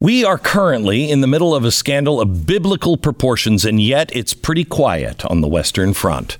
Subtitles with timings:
[0.00, 4.34] We are currently in the middle of a scandal of biblical proportions, and yet it's
[4.34, 6.36] pretty quiet on the Western Front.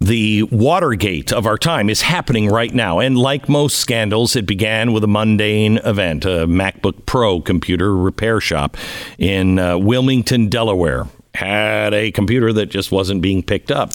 [0.00, 2.98] The Watergate of our time is happening right now.
[2.98, 8.40] And like most scandals, it began with a mundane event a MacBook Pro computer repair
[8.40, 8.76] shop
[9.20, 13.92] in uh, Wilmington, Delaware had a computer that just wasn't being picked up.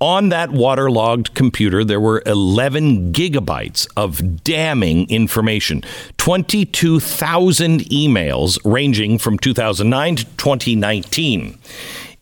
[0.00, 5.82] On that waterlogged computer, there were 11 gigabytes of damning information,
[6.16, 11.58] 22,000 emails ranging from 2009 to 2019.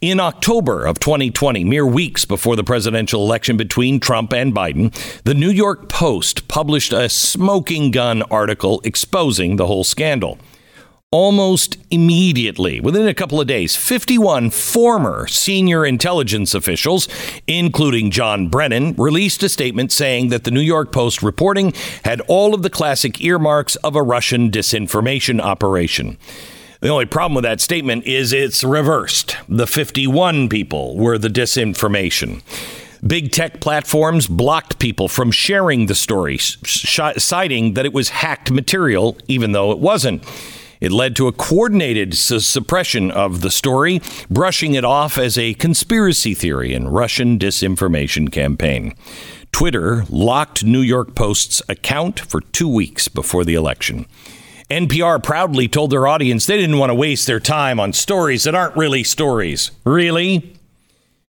[0.03, 4.93] In October of 2020, mere weeks before the presidential election between Trump and Biden,
[5.25, 10.39] the New York Post published a smoking gun article exposing the whole scandal
[11.13, 17.09] almost immediately, within a couple of days, 51 former senior intelligence officials,
[17.47, 21.73] including John Brennan, released a statement saying that the New York Post reporting
[22.05, 26.19] had all of the classic earmarks of a Russian disinformation operation.
[26.81, 29.37] The only problem with that statement is it's reversed.
[29.49, 32.43] The 51 people were the disinformation.
[33.07, 39.17] Big tech platforms blocked people from sharing the story, citing that it was hacked material,
[39.29, 40.25] even though it wasn't.
[40.81, 45.55] It led to a coordinated su- suppression of the story, brushing it off as a
[45.55, 48.95] conspiracy theory and Russian disinformation campaign.
[49.53, 54.07] Twitter locked New York Post's account for two weeks before the election.
[54.71, 58.55] NPR proudly told their audience they didn't want to waste their time on stories that
[58.55, 59.71] aren't really stories.
[59.85, 60.55] Really?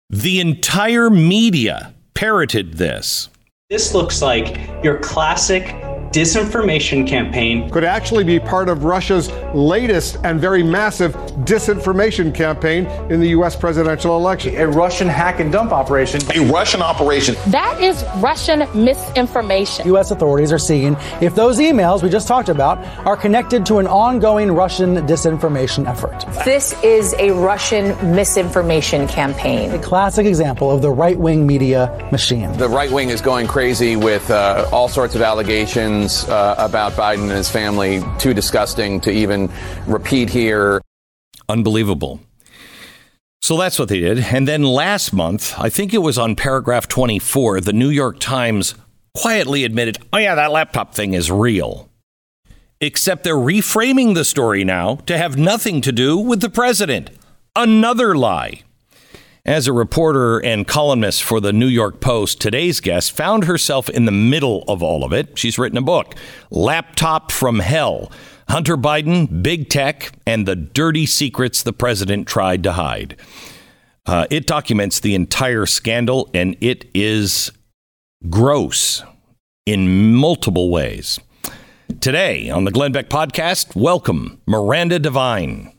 [0.09, 3.29] The entire media parroted this.
[3.69, 5.73] This looks like your classic
[6.11, 11.13] disinformation campaign could actually be part of Russia's latest and very massive
[11.45, 13.55] disinformation campaign in the U.S.
[13.55, 14.55] presidential election.
[14.57, 16.21] A Russian hack and dump operation.
[16.35, 17.35] A Russian operation.
[17.47, 19.87] That is Russian misinformation.
[19.87, 20.11] U.S.
[20.11, 24.51] authorities are seeing if those emails we just talked about are connected to an ongoing
[24.51, 26.25] Russian disinformation effort.
[26.43, 29.71] This is a Russian misinformation campaign.
[29.71, 32.51] A classic example of the right wing media machine.
[32.57, 37.23] The right wing is going crazy with uh, all sorts of allegations uh, about Biden
[37.23, 39.51] and his family too disgusting to even
[39.85, 40.81] repeat here.
[41.49, 42.19] Unbelievable.
[43.41, 44.19] So that's what they did.
[44.19, 48.75] And then last month, I think it was on paragraph 24, the New York Times
[49.15, 51.89] quietly admitted, oh, yeah, that laptop thing is real.
[52.79, 57.09] Except they're reframing the story now to have nothing to do with the president.
[57.55, 58.61] Another lie.
[59.45, 64.05] As a reporter and columnist for the New York Post, today's guest found herself in
[64.05, 65.35] the middle of all of it.
[65.35, 66.13] She's written a book,
[66.51, 68.11] Laptop from Hell
[68.49, 73.17] Hunter Biden, Big Tech, and the Dirty Secrets the President Tried to Hide.
[74.05, 77.51] Uh, it documents the entire scandal, and it is
[78.29, 79.01] gross
[79.65, 81.19] in multiple ways.
[81.99, 85.73] Today on the Glenn Beck podcast, welcome Miranda Devine.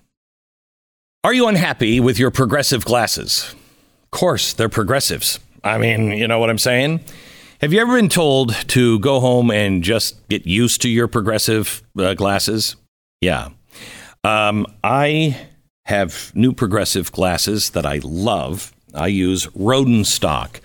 [1.25, 3.55] Are you unhappy with your progressive glasses?
[4.03, 5.39] Of course, they're progressives.
[5.63, 6.99] I mean, you know what I'm saying?
[7.61, 11.81] Have you ever been told to go home and just get used to your progressive
[11.97, 12.75] uh, glasses?
[13.21, 13.51] Yeah.
[14.25, 15.39] Um, I
[15.85, 18.73] have new progressive glasses that I love.
[18.93, 20.59] I use Rodenstock.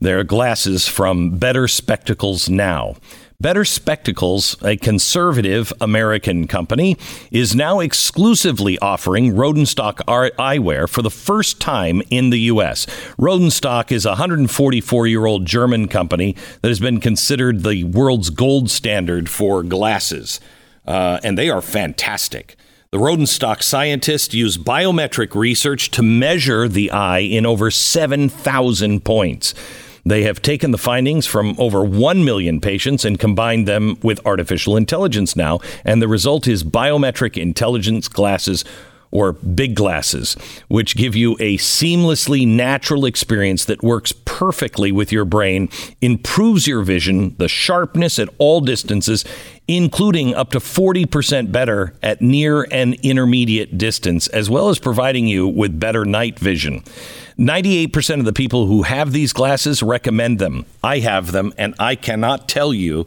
[0.00, 2.96] They're glasses from Better Spectacles Now.
[3.40, 6.98] Better Spectacles, a conservative American company,
[7.30, 12.84] is now exclusively offering Rodenstock eyewear for the first time in the U.S.
[13.18, 18.68] Rodenstock is a 144 year old German company that has been considered the world's gold
[18.68, 20.38] standard for glasses,
[20.86, 22.56] uh, and they are fantastic.
[22.90, 29.54] The Rodenstock scientists use biometric research to measure the eye in over 7,000 points.
[30.04, 34.76] They have taken the findings from over 1 million patients and combined them with artificial
[34.76, 35.60] intelligence now.
[35.84, 38.64] And the result is biometric intelligence glasses
[39.12, 40.34] or big glasses,
[40.68, 45.68] which give you a seamlessly natural experience that works perfectly with your brain,
[46.00, 49.24] improves your vision, the sharpness at all distances,
[49.66, 55.46] including up to 40% better at near and intermediate distance, as well as providing you
[55.46, 56.84] with better night vision.
[57.40, 60.66] 98% of the people who have these glasses recommend them.
[60.84, 63.06] I have them, and I cannot tell you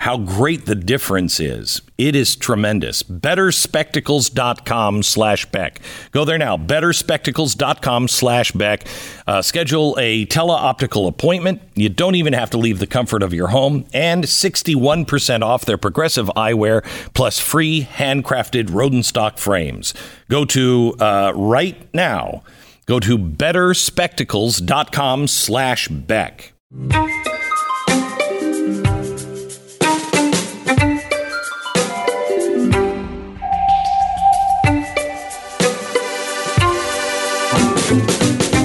[0.00, 1.80] how great the difference is.
[1.96, 3.02] It is tremendous.
[3.02, 5.80] Betterspectacles.com slash Beck.
[6.10, 6.58] Go there now.
[6.58, 8.86] Betterspectacles.com slash Beck.
[9.26, 11.62] Uh, schedule a teleoptical appointment.
[11.74, 13.86] You don't even have to leave the comfort of your home.
[13.94, 16.84] And 61% off their progressive eyewear
[17.14, 19.94] plus free handcrafted Rodenstock frames.
[20.28, 22.42] Go to uh, right now.
[22.90, 26.52] Go to betterspectacles.com slash Beck.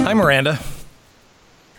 [0.01, 0.59] Hi, Miranda.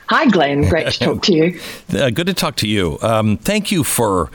[0.09, 0.69] Hi, Glenn.
[0.69, 1.59] Great to talk to you.
[1.93, 2.97] Uh, good to talk to you.
[3.03, 4.31] Um, thank you for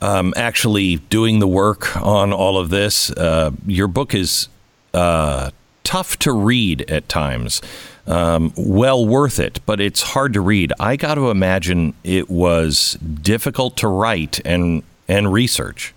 [0.00, 3.10] um, actually doing the work on all of this.
[3.10, 4.48] Uh, your book is
[4.94, 5.50] uh,
[5.84, 7.62] tough to read at times.
[8.04, 10.72] Um, well worth it, but it's hard to read.
[10.80, 15.94] I got to imagine it was difficult to write and and research.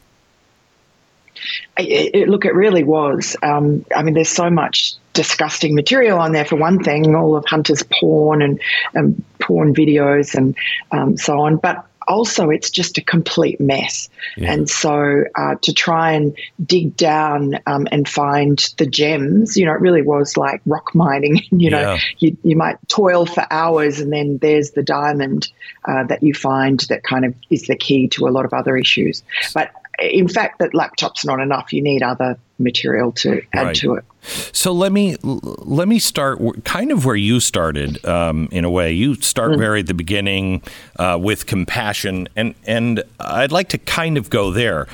[1.78, 3.36] It, it, look, it really was.
[3.44, 7.46] Um, I mean, there's so much disgusting material on there for one thing, all of
[7.46, 8.60] Hunter's porn and,
[8.94, 10.56] and porn videos and
[10.92, 11.58] um, so on.
[11.58, 14.10] But also, it's just a complete mess.
[14.38, 14.54] Yeah.
[14.54, 16.36] And so, uh, to try and
[16.66, 21.42] dig down um, and find the gems, you know, it really was like rock mining.
[21.52, 22.00] you know, yeah.
[22.20, 25.50] you, you might toil for hours, and then there's the diamond
[25.86, 28.78] uh, that you find that kind of is the key to a lot of other
[28.78, 29.24] issues.
[29.54, 31.72] But in fact, that laptop's not enough.
[31.74, 33.76] You need other material to add right.
[33.78, 34.06] to it.
[34.52, 38.04] So let me let me start kind of where you started.
[38.06, 39.58] Um, in a way, you start mm.
[39.58, 40.62] very at the beginning
[40.98, 44.88] uh, with compassion, and and I'd like to kind of go there.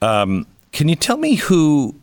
[0.00, 1.94] Um, can you tell me who,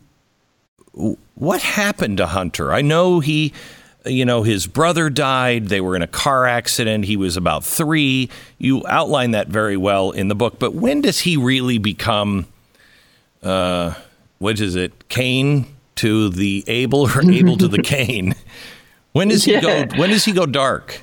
[1.34, 2.72] what happened to Hunter?
[2.72, 3.52] I know he
[4.04, 5.66] you know, his brother died.
[5.66, 7.04] They were in a car accident.
[7.04, 8.30] He was about three.
[8.58, 10.58] You outline that very well in the book.
[10.58, 12.46] But when does he really become,
[13.42, 13.94] uh,
[14.38, 18.34] what is it, Cain to the Abel or Abel to the Cain?
[19.12, 19.86] When does he yeah.
[19.86, 19.96] go?
[19.96, 21.02] When does he go dark?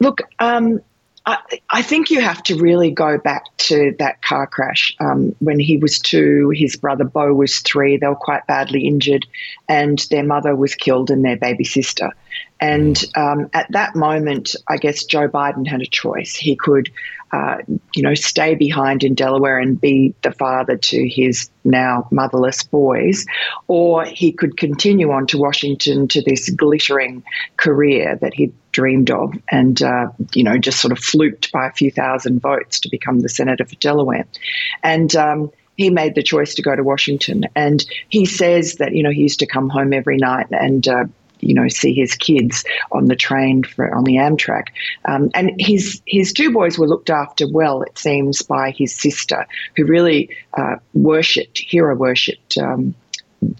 [0.00, 0.80] Look, um,
[1.26, 1.38] I,
[1.70, 5.78] I, think you have to really go back to that car crash um, when he
[5.78, 7.96] was two, his brother Bo was three.
[7.96, 9.24] They were quite badly injured,
[9.68, 12.10] and their mother was killed and their baby sister.
[12.60, 16.34] And um, at that moment, I guess Joe Biden had a choice.
[16.36, 16.90] He could,
[17.34, 17.56] uh,
[17.94, 23.26] you know, stay behind in Delaware and be the father to his now motherless boys,
[23.66, 27.24] or he could continue on to Washington to this glittering
[27.56, 31.72] career that he'd dreamed of and, uh, you know, just sort of fluked by a
[31.72, 34.26] few thousand votes to become the senator for Delaware.
[34.84, 37.46] And, um, he made the choice to go to Washington.
[37.56, 41.04] And he says that, you know, he used to come home every night and uh,
[41.44, 44.68] you know see his kids on the train for, on the Amtrak.
[45.04, 49.46] Um, and his his two boys were looked after well, it seems, by his sister,
[49.76, 52.56] who really uh, worshipped, hero worshipped.
[52.58, 52.94] Um,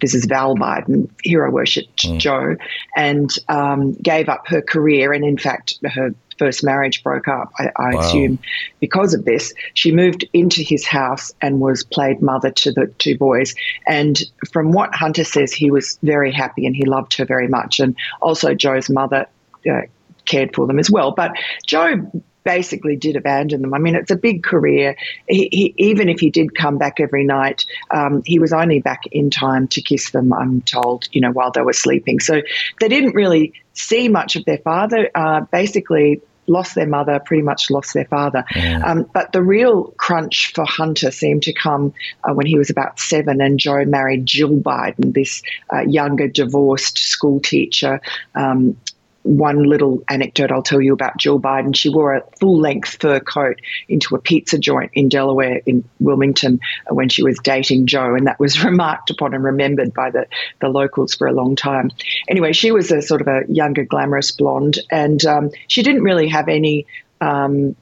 [0.00, 2.18] this is Val Biden, hero worshipped mm.
[2.18, 2.56] Joe,
[2.96, 5.12] and um, gave up her career.
[5.12, 8.00] And in fact, her first marriage broke up, I, I wow.
[8.00, 8.38] assume,
[8.80, 9.52] because of this.
[9.74, 13.54] She moved into his house and was played mother to the two boys.
[13.86, 14.20] And
[14.52, 17.80] from what Hunter says, he was very happy and he loved her very much.
[17.80, 19.26] And also, Joe's mother
[19.70, 19.82] uh,
[20.26, 21.12] cared for them as well.
[21.12, 21.36] But
[21.66, 22.10] Joe
[22.44, 23.74] basically did abandon them.
[23.74, 24.96] I mean, it's a big career.
[25.28, 29.02] He, he, even if he did come back every night, um, he was only back
[29.10, 32.20] in time to kiss them, I'm told, you know, while they were sleeping.
[32.20, 32.42] So
[32.80, 35.10] they didn't really see much of their father.
[35.14, 38.44] Uh, basically, lost their mother, pretty much lost their father.
[38.54, 38.82] Yeah.
[38.84, 42.98] Um, but the real crunch for Hunter seemed to come uh, when he was about
[42.98, 48.00] seven and Joe married Jill Biden, this uh, younger divorced school teacher.
[48.34, 48.76] Um,
[49.24, 51.74] one little anecdote I'll tell you about Jill Biden.
[51.74, 56.60] She wore a full length fur coat into a pizza joint in Delaware, in Wilmington,
[56.88, 60.26] uh, when she was dating Joe, and that was remarked upon and remembered by the,
[60.60, 61.90] the locals for a long time.
[62.28, 66.28] Anyway, she was a sort of a younger, glamorous blonde, and um, she didn't really
[66.28, 66.86] have any.
[67.20, 67.74] Um,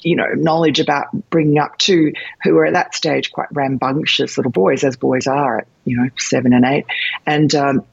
[0.00, 2.12] you know, knowledge about bringing up two
[2.44, 6.08] who were at that stage quite rambunctious little boys, as boys are at, you know,
[6.18, 6.86] seven and eight.
[7.26, 7.84] And um,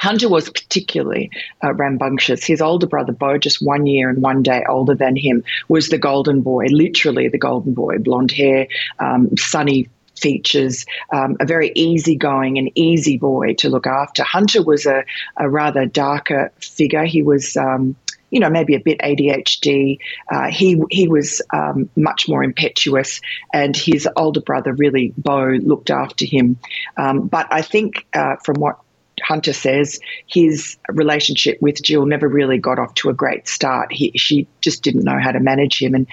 [0.00, 1.30] Hunter was particularly
[1.62, 2.44] uh, rambunctious.
[2.44, 5.98] His older brother, Bo, just one year and one day older than him, was the
[5.98, 8.66] golden boy, literally the golden boy, blonde hair,
[8.98, 14.22] um, sunny features, um, a very easygoing and easy boy to look after.
[14.22, 15.04] Hunter was a,
[15.36, 17.04] a rather darker figure.
[17.04, 17.56] He was.
[17.56, 17.96] Um,
[18.30, 19.98] you know, maybe a bit ADHD.
[20.28, 23.20] Uh, he he was um, much more impetuous,
[23.52, 26.58] and his older brother, really, Bo, looked after him.
[26.96, 28.80] Um, but I think uh, from what
[29.22, 33.92] Hunter says his relationship with Jill never really got off to a great start.
[33.92, 36.06] He, she just didn't know how to manage him, and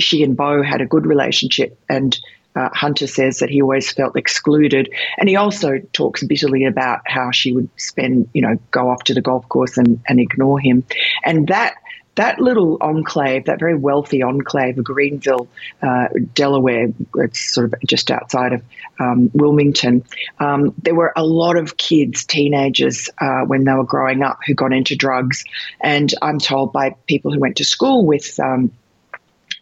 [0.00, 1.78] she and Bo had a good relationship.
[1.88, 2.18] And
[2.56, 7.30] uh, Hunter says that he always felt excluded, and he also talks bitterly about how
[7.30, 10.84] she would spend, you know, go off to the golf course and, and ignore him,
[11.24, 11.74] and that
[12.18, 15.46] that little enclave, that very wealthy enclave of Greenville,
[15.82, 18.62] uh, Delaware, it's sort of just outside of
[18.98, 20.04] um, Wilmington,
[20.40, 24.54] um, there were a lot of kids, teenagers, uh, when they were growing up who
[24.54, 25.44] got into drugs.
[25.80, 28.72] And I'm told by people who went to school with um,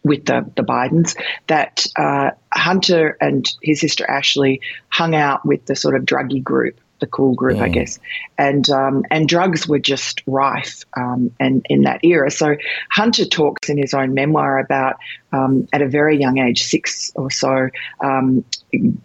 [0.03, 1.15] with the, the Bidens
[1.49, 6.81] that uh, Hunter and his sister Ashley hung out with the sort of druggy group
[7.01, 7.99] the cool group, I guess,
[8.39, 12.31] and um, and drugs were just rife um, and in that era.
[12.31, 12.57] So
[12.91, 14.97] Hunter talks in his own memoir about
[15.33, 17.69] um, at a very young age, six or so,
[18.01, 18.45] um,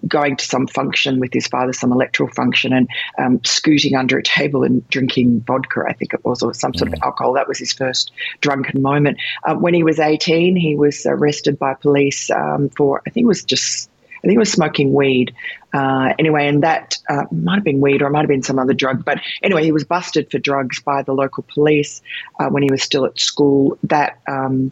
[0.08, 4.24] going to some function with his father, some electoral function, and um, scooting under a
[4.24, 7.34] table and drinking vodka, I think it was, or some sort of alcohol.
[7.34, 9.18] That was his first drunken moment.
[9.44, 13.28] Uh, when he was 18, he was arrested by police um, for, I think it
[13.28, 13.90] was just
[14.24, 15.34] I think it was smoking weed.
[15.74, 18.60] Uh, anyway, and that uh, might have been weed or it might have been some
[18.60, 19.04] other drug.
[19.04, 22.02] But anyway, he was busted for drugs by the local police
[22.40, 23.78] uh, when he was still at school.
[23.84, 24.72] That um,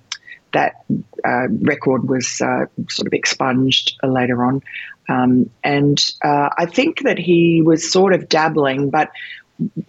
[0.54, 0.84] that
[1.26, 4.62] uh, record was uh, sort of expunged later on.
[5.08, 9.12] Um, and uh, I think that he was sort of dabbling, but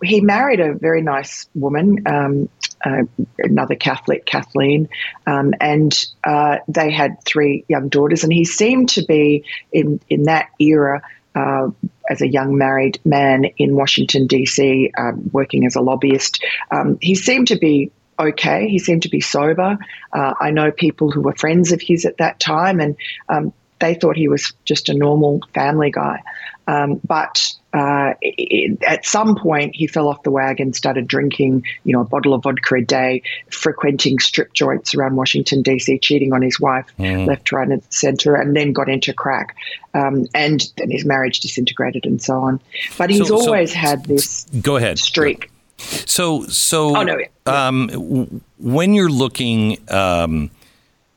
[0.03, 2.49] he married a very nice woman, um,
[2.85, 3.03] uh,
[3.39, 4.89] another Catholic, Kathleen,
[5.27, 8.25] um, and uh, they had three young daughters.
[8.25, 11.03] And he seemed to be in in that era.
[11.33, 11.71] Uh,
[12.11, 17.15] as a young married man in Washington, D.C., um, working as a lobbyist, um, he
[17.15, 18.69] seemed to be okay.
[18.69, 19.79] He seemed to be sober.
[20.13, 22.97] Uh, I know people who were friends of his at that time, and
[23.29, 26.23] um, they thought he was just a normal family guy.
[26.67, 31.93] Um, but uh, it, at some point, he fell off the wagon, started drinking, you
[31.93, 36.43] know, a bottle of vodka a day, frequenting strip joints around Washington D.C., cheating on
[36.43, 37.27] his wife, mm.
[37.27, 39.55] left, right, and centre, and then got into crack.
[39.95, 42.61] Um, and then his marriage disintegrated, and so on.
[42.99, 44.47] But he's so, always so, had this.
[44.61, 44.99] Go ahead.
[44.99, 45.51] Streak.
[45.79, 46.97] So, so.
[46.97, 47.19] Oh no.
[47.47, 50.51] Um, when you're looking um,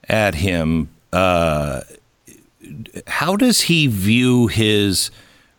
[0.07, 0.89] at him.
[1.11, 1.81] Uh,
[3.05, 5.11] how does he view his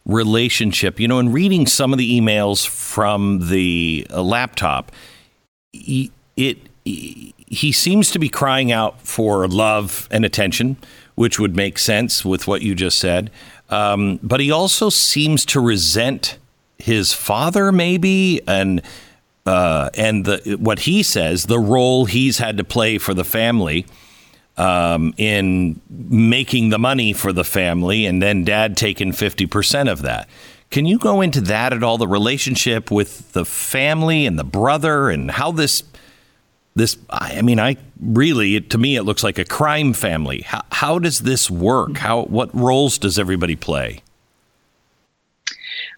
[0.05, 1.01] relationship?
[1.01, 4.93] You know, in reading some of the emails from the uh, laptop,
[5.73, 10.77] he, it he seems to be crying out for love and attention,
[11.15, 13.31] which would make sense with what you just said.
[13.71, 16.37] Um, but he also seems to resent
[16.79, 18.83] his father, maybe, and
[19.47, 23.87] uh, and the what he says the role he's had to play for the family
[24.57, 30.29] um, in making the money for the family, and then dad taking 50% of that.
[30.71, 31.99] Can you go into that at all?
[31.99, 35.85] The relationship with the family and the brother, and how this
[36.75, 40.43] this I mean, I really to me it looks like a crime family.
[40.43, 41.99] How, how does this work?
[41.99, 44.03] How what roles does everybody play?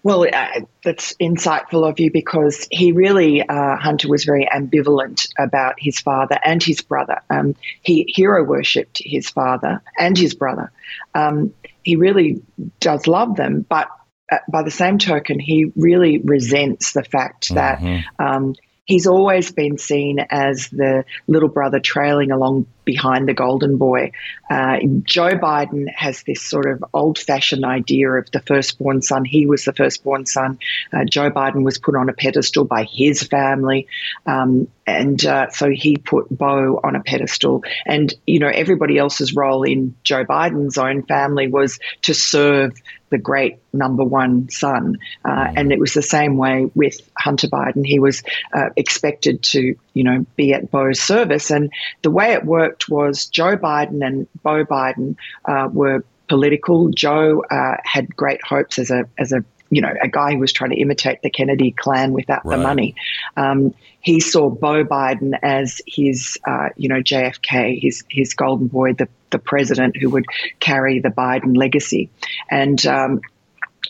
[0.06, 5.74] Well, uh, that's insightful of you because he really, uh, Hunter was very ambivalent about
[5.78, 7.22] his father and his brother.
[7.28, 10.70] Um, he hero worshipped his father and his brother.
[11.12, 12.40] Um, he really
[12.78, 13.88] does love them, but
[14.30, 18.24] uh, by the same token, he really resents the fact that mm-hmm.
[18.24, 24.12] um, he's always been seen as the little brother trailing along behind the golden boy.
[24.48, 29.26] Uh, Joe Biden has this sort of old fashioned idea of the firstborn son.
[29.26, 30.58] He was the firstborn son.
[30.90, 33.88] Uh, Joe Biden was put on a pedestal by his family.
[34.24, 37.64] Um, and uh, so he put Bo on a pedestal.
[37.84, 43.18] And, you know, everybody else's role in Joe Biden's own family was to serve the
[43.18, 44.98] great number one son.
[45.24, 45.52] Uh, mm.
[45.56, 47.84] and it was the same way with Hunter Biden.
[47.84, 48.22] He was
[48.54, 51.50] uh, expected to, you know, be at Bo's service.
[51.50, 51.72] And
[52.02, 56.90] the way it worked was Joe Biden and Bo Biden uh, were political.
[56.90, 60.52] Joe uh, had great hopes as a as a you know, a guy who was
[60.52, 62.56] trying to imitate the Kennedy clan without right.
[62.56, 62.94] the money.
[63.36, 68.92] Um, he saw Bo Biden as his, uh, you know, JFK, his his golden boy,
[68.92, 70.26] the the president who would
[70.60, 72.10] carry the Biden legacy,
[72.50, 72.84] and.
[72.86, 73.20] Um,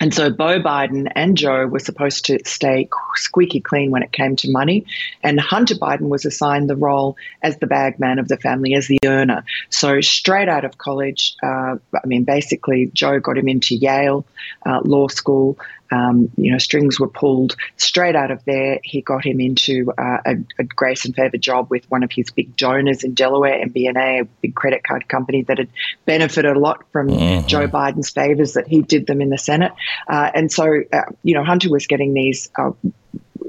[0.01, 4.37] and so Bo Biden and Joe were supposed to stay squeaky clean when it came
[4.37, 4.85] to money.
[5.23, 8.89] And Hunter Biden was assigned the role as the bag man of the family, as
[8.89, 9.45] the earner.
[9.71, 14.27] So straight out of college, uh, I mean, basically, Joe got him into Yale
[14.67, 15.59] uh, Law School.
[15.91, 18.81] Um, you know, strings were pulled straight out of there.
[18.83, 22.31] He got him into uh, a, a, grace and favor job with one of his
[22.31, 25.69] big donors in Delaware, MBNA, a big credit card company that had
[26.05, 27.47] benefited a lot from mm-hmm.
[27.47, 29.73] Joe Biden's favors that he did them in the Senate.
[30.09, 32.73] Uh, and so, uh, you know, Hunter was getting these uh,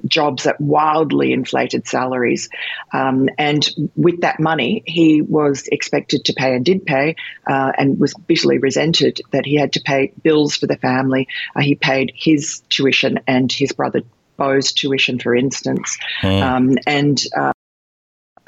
[0.06, 2.50] jobs at wildly inflated salaries.
[2.94, 7.16] Um, and with that money, he was expected to pay and did pay,
[7.48, 11.28] uh, and was bitterly resented that he had to pay bills for the family.
[11.56, 14.02] Uh, he paid his tuition and his brother
[14.38, 15.98] Bo's tuition, for instance.
[16.22, 16.42] Mm.
[16.42, 17.54] Um, and uh,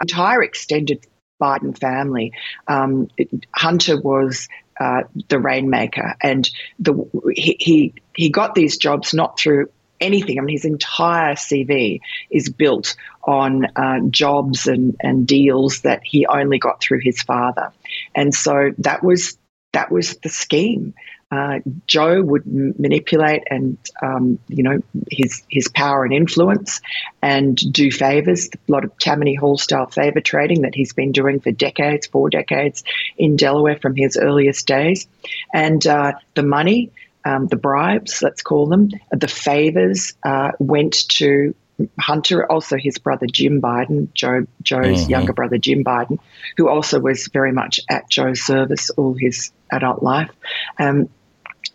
[0.02, 1.06] entire extended
[1.42, 2.34] Biden family.
[2.68, 3.08] Um,
[3.56, 4.48] Hunter was
[4.80, 6.94] uh, the rainmaker, and the,
[7.36, 10.40] he, he he got these jobs not through anything.
[10.40, 16.26] I mean, his entire CV is built on uh, jobs and, and deals that he
[16.26, 17.72] only got through his father,
[18.16, 19.38] and so that was
[19.74, 20.94] that was the scheme.
[21.32, 24.80] Uh, Joe would m- manipulate and um, you know
[25.12, 26.82] his his power and influence,
[27.22, 28.48] and do favors.
[28.48, 32.32] A lot of Tammany Hall style favor trading that he's been doing for decades, four
[32.32, 32.84] decades
[33.18, 35.08] in Delaware from his earliest days,
[35.54, 36.92] and uh, the money
[37.26, 41.54] um, the bribes, let's call them, the favors uh, went to
[42.00, 45.10] Hunter, also his brother Jim Biden, Joe, Joe's mm-hmm.
[45.10, 46.20] younger brother Jim Biden,
[46.58, 50.30] who also was very much at Joe's service all his adult life.
[50.78, 51.10] Um,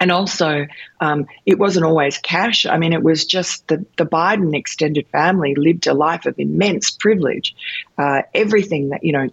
[0.00, 0.66] and also,
[1.00, 2.66] um, it wasn't always cash.
[2.66, 6.90] I mean, it was just the, the Biden extended family lived a life of immense
[6.90, 7.54] privilege.
[7.96, 9.28] Uh, everything that, you know,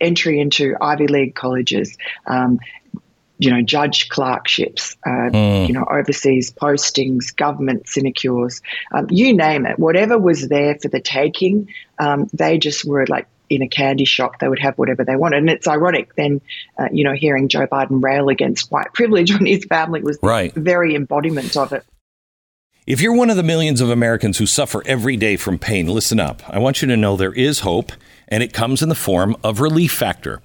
[0.00, 1.96] entry into Ivy League colleges,
[2.26, 2.60] um,
[3.38, 5.66] you know, judge clerkships, uh, mm.
[5.66, 8.62] you know, overseas postings, government sinecures,
[8.92, 9.78] um, you name it.
[9.78, 14.38] Whatever was there for the taking, um, they just were like in a candy shop.
[14.38, 15.38] They would have whatever they wanted.
[15.38, 16.40] And it's ironic then,
[16.78, 20.54] uh, you know, hearing Joe Biden rail against white privilege when his family was right.
[20.54, 21.84] the very embodiment of it.
[22.84, 26.18] If you're one of the millions of Americans who suffer every day from pain, listen
[26.18, 26.42] up.
[26.48, 27.92] I want you to know there is hope,
[28.26, 30.42] and it comes in the form of Relief Factor.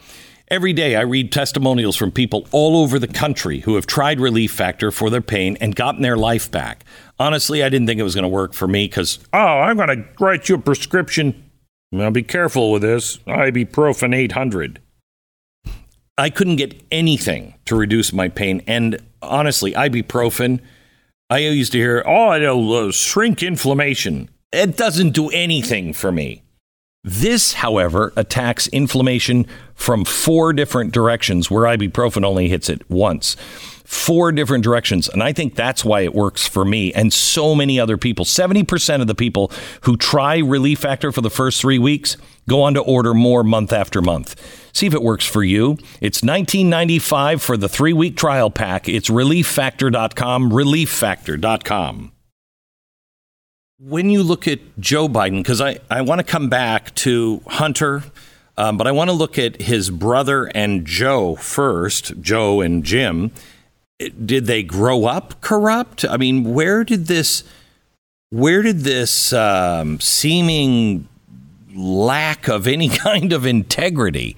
[0.50, 4.50] Every day, I read testimonials from people all over the country who have tried Relief
[4.50, 6.86] Factor for their pain and gotten their life back.
[7.20, 9.90] Honestly, I didn't think it was going to work for me because, oh, I'm going
[9.90, 11.44] to write you a prescription.
[11.92, 14.80] Now, be careful with this ibuprofen 800.
[16.18, 18.64] I couldn't get anything to reduce my pain.
[18.68, 20.62] And honestly, ibuprofen,
[21.30, 24.30] I used to hear, oh, it'll uh, shrink inflammation.
[24.54, 26.44] It doesn't do anything for me.
[27.08, 33.38] This, however, attacks inflammation from four different directions, where ibuprofen only hits it once.
[33.86, 35.08] Four different directions.
[35.08, 38.26] And I think that's why it works for me and so many other people.
[38.26, 42.18] 70% of the people who try Relief Factor for the first three weeks
[42.50, 44.36] go on to order more month after month.
[44.74, 45.78] See if it works for you.
[46.02, 48.90] It's $19.95 for the three week trial pack.
[48.90, 52.12] It's relieffactor.com, relieffactor.com.
[53.80, 58.04] When you look at Joe Biden, because I, I want to come back to Hunter,
[58.58, 63.32] um, but I want to look at his brother and Joe first, Joe and Jim.
[64.00, 66.04] Did they grow up corrupt?
[66.04, 67.44] I mean, where did this,
[68.32, 71.08] where did this um, seeming
[71.76, 74.36] lack of any kind of integrity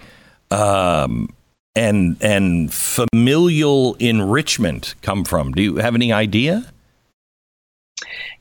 [0.52, 1.34] um,
[1.76, 5.54] and and familial enrichment come from?
[5.54, 6.74] Do you have any idea?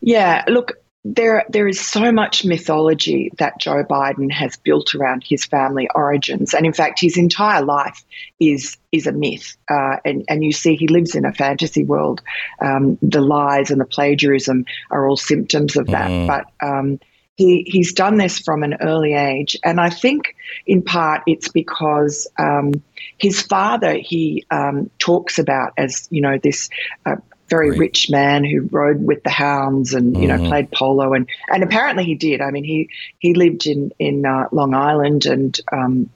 [0.01, 0.73] Yeah, look,
[1.15, 6.53] there there is so much mythology that Joe Biden has built around his family origins,
[6.53, 8.05] and in fact, his entire life
[8.39, 9.57] is is a myth.
[9.71, 12.21] Uh, and and you see, he lives in a fantasy world.
[12.61, 16.11] Um, the lies and the plagiarism are all symptoms of that.
[16.11, 16.27] Mm.
[16.27, 17.01] But um,
[17.37, 22.27] he he's done this from an early age, and I think in part it's because
[22.39, 22.83] um,
[23.17, 26.69] his father he um, talks about as you know this
[27.07, 27.17] uh,
[27.49, 27.79] very right.
[27.79, 30.43] rich man who rode with the hounds and you mm-hmm.
[30.43, 32.41] know played polo and and apparently he did.
[32.41, 36.11] I mean he he lived in in uh, Long Island and um,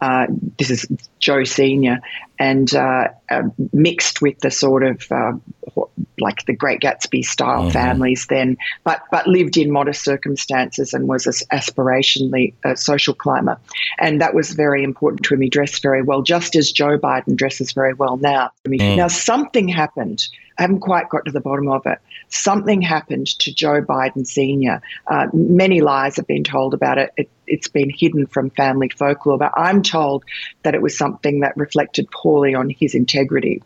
[0.00, 0.26] uh,
[0.58, 0.86] this is
[1.20, 2.00] Joe Senior
[2.38, 5.32] and uh, uh, mixed with the sort of uh,
[6.18, 7.70] like the Great Gatsby style mm-hmm.
[7.70, 13.58] families then, but but lived in modest circumstances and was aspirationally a social climber,
[13.98, 15.40] and that was very important to him.
[15.40, 18.50] He dressed very well, just as Joe Biden dresses very well now.
[18.66, 18.96] Mm.
[18.96, 20.26] Now something happened.
[20.58, 21.98] I haven't quite got to the bottom of it.
[22.28, 24.80] Something happened to Joe Biden Sr.
[25.06, 27.12] Uh, many lies have been told about it.
[27.16, 27.30] it.
[27.46, 30.24] It's been hidden from family folklore, but I'm told
[30.62, 33.62] that it was something that reflected poorly on his integrity.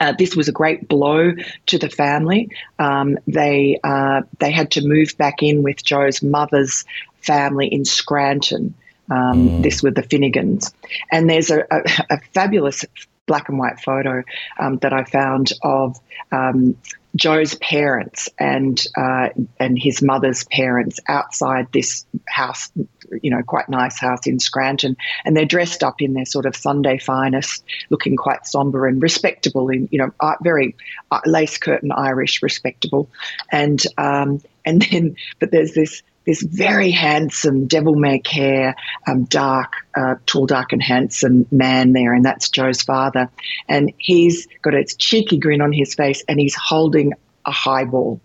[0.00, 1.32] Uh, this was a great blow
[1.66, 2.50] to the family.
[2.78, 6.84] Um, they uh, they had to move back in with Joe's mother's
[7.20, 8.74] family in Scranton.
[9.10, 9.62] Um, mm.
[9.62, 10.72] This were the Finnegans,
[11.12, 12.84] and there's a, a, a fabulous
[13.26, 14.22] black and white photo
[14.58, 15.98] um, that I found of
[16.32, 16.76] um,
[17.16, 22.70] Joe's parents and uh, and his mother's parents outside this house,
[23.22, 26.54] you know, quite nice house in Scranton, and they're dressed up in their sort of
[26.54, 30.76] Sunday finest, looking quite somber and respectable, in you know, uh, very
[31.10, 33.08] uh, lace curtain Irish respectable,
[33.50, 38.74] and um, and then but there's this this very handsome, devil may care,
[39.06, 43.30] um, dark, uh, tall, dark, and handsome man there, and that's Joe's father.
[43.68, 47.12] And he's got a cheeky grin on his face, and he's holding
[47.46, 48.20] a highball.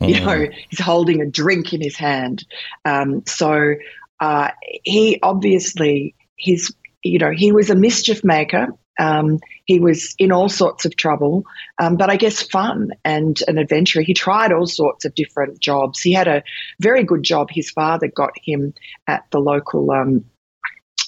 [0.00, 0.08] Mm.
[0.08, 2.44] You know, he's holding a drink in his hand.
[2.84, 3.74] Um, so
[4.20, 4.50] uh,
[4.84, 8.68] he obviously, his, you know, he was a mischief maker.
[8.98, 11.44] Um, he was in all sorts of trouble,
[11.78, 14.02] um, but I guess fun and an adventurer.
[14.02, 16.00] He tried all sorts of different jobs.
[16.00, 16.42] He had a
[16.80, 17.48] very good job.
[17.50, 18.74] His father got him
[19.06, 20.24] at the local um,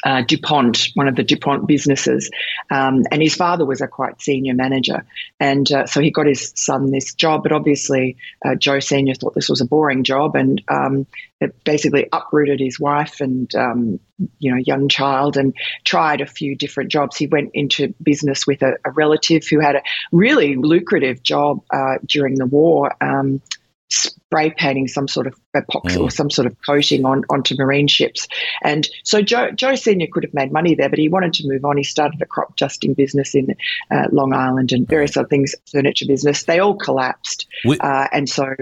[0.05, 2.31] uh, DuPont, one of the DuPont businesses.
[2.71, 5.05] Um, and his father was a quite senior manager.
[5.41, 7.43] And uh, so he got his son this job.
[7.43, 9.15] But obviously, uh, Joe Sr.
[9.15, 11.07] thought this was a boring job and um,
[11.41, 14.01] it basically uprooted his wife and, um,
[14.39, 17.17] you know, young child and tried a few different jobs.
[17.17, 19.83] He went into business with a, a relative who had a
[20.13, 22.95] really lucrative job uh, during the war.
[23.90, 26.03] Spray painting some sort of epoxy mm.
[26.03, 28.29] or some sort of coating on onto marine ships.
[28.62, 31.64] And so Joe, Joe Senior could have made money there, but he wanted to move
[31.64, 31.77] on.
[31.79, 33.57] He started a crop dusting business in
[33.90, 36.44] uh, Long Island and various other things, furniture business.
[36.44, 38.55] They all collapsed, with, uh, and so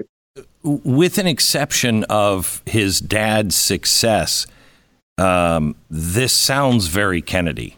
[0.63, 4.47] with an exception of his dad's success,
[5.19, 7.77] um, this sounds very Kennedy.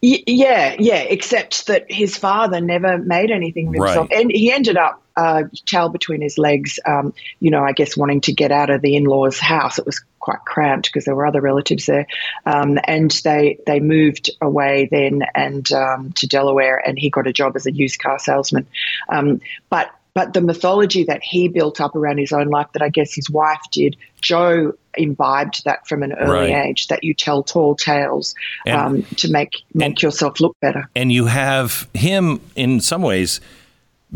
[0.00, 4.10] Yeah, yeah, except that his father never made anything of himself.
[4.10, 4.20] Right.
[4.20, 8.20] And he ended up uh, tail between his legs, um, you know, I guess wanting
[8.22, 9.78] to get out of the in-laws' house.
[9.78, 12.06] It was quite cramped because there were other relatives there,
[12.46, 17.32] um, and they they moved away then and um, to Delaware, and he got a
[17.32, 18.66] job as a used car salesman.
[19.08, 19.40] Um,
[19.70, 23.12] but but the mythology that he built up around his own life, that I guess
[23.14, 26.66] his wife did, Joe imbibed that from an early right.
[26.66, 26.86] age.
[26.86, 30.88] That you tell tall tales and, um, to make make and, yourself look better.
[30.94, 33.40] And you have him in some ways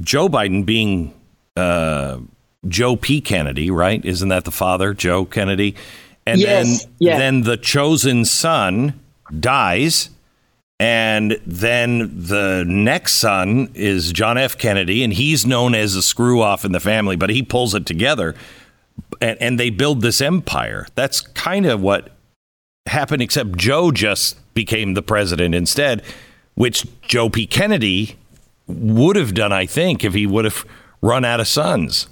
[0.00, 1.12] Joe Biden being
[1.56, 2.18] uh,
[2.66, 3.20] Joe P.
[3.20, 4.04] Kennedy, right?
[4.04, 5.74] Isn't that the father, Joe Kennedy?
[6.26, 9.00] And yes, then, then the chosen son
[9.38, 10.10] dies.
[10.80, 14.56] And then the next son is John F.
[14.56, 17.84] Kennedy, and he's known as a screw off in the family, but he pulls it
[17.84, 18.36] together
[19.20, 20.86] and, and they build this empire.
[20.94, 22.10] That's kind of what
[22.86, 26.02] happened, except Joe just became the president instead,
[26.54, 27.46] which Joe P.
[27.46, 28.16] Kennedy
[28.66, 30.64] would have done, I think, if he would have
[31.00, 32.08] run out of sons.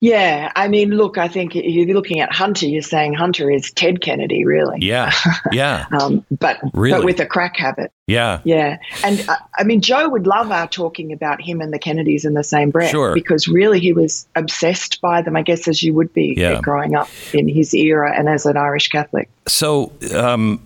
[0.00, 2.66] Yeah, I mean, look, I think you're looking at Hunter.
[2.66, 4.78] You're saying Hunter is Ted Kennedy, really.
[4.80, 5.12] Yeah,
[5.52, 5.86] yeah.
[5.90, 6.98] um, but really?
[6.98, 7.90] but with a crack habit.
[8.06, 8.78] Yeah, yeah.
[9.02, 12.34] And uh, I mean, Joe would love our talking about him and the Kennedys in
[12.34, 13.12] the same breath, sure.
[13.12, 15.36] because really he was obsessed by them.
[15.36, 16.60] I guess as you would be yeah.
[16.60, 19.28] growing up in his era and as an Irish Catholic.
[19.48, 20.62] So, um,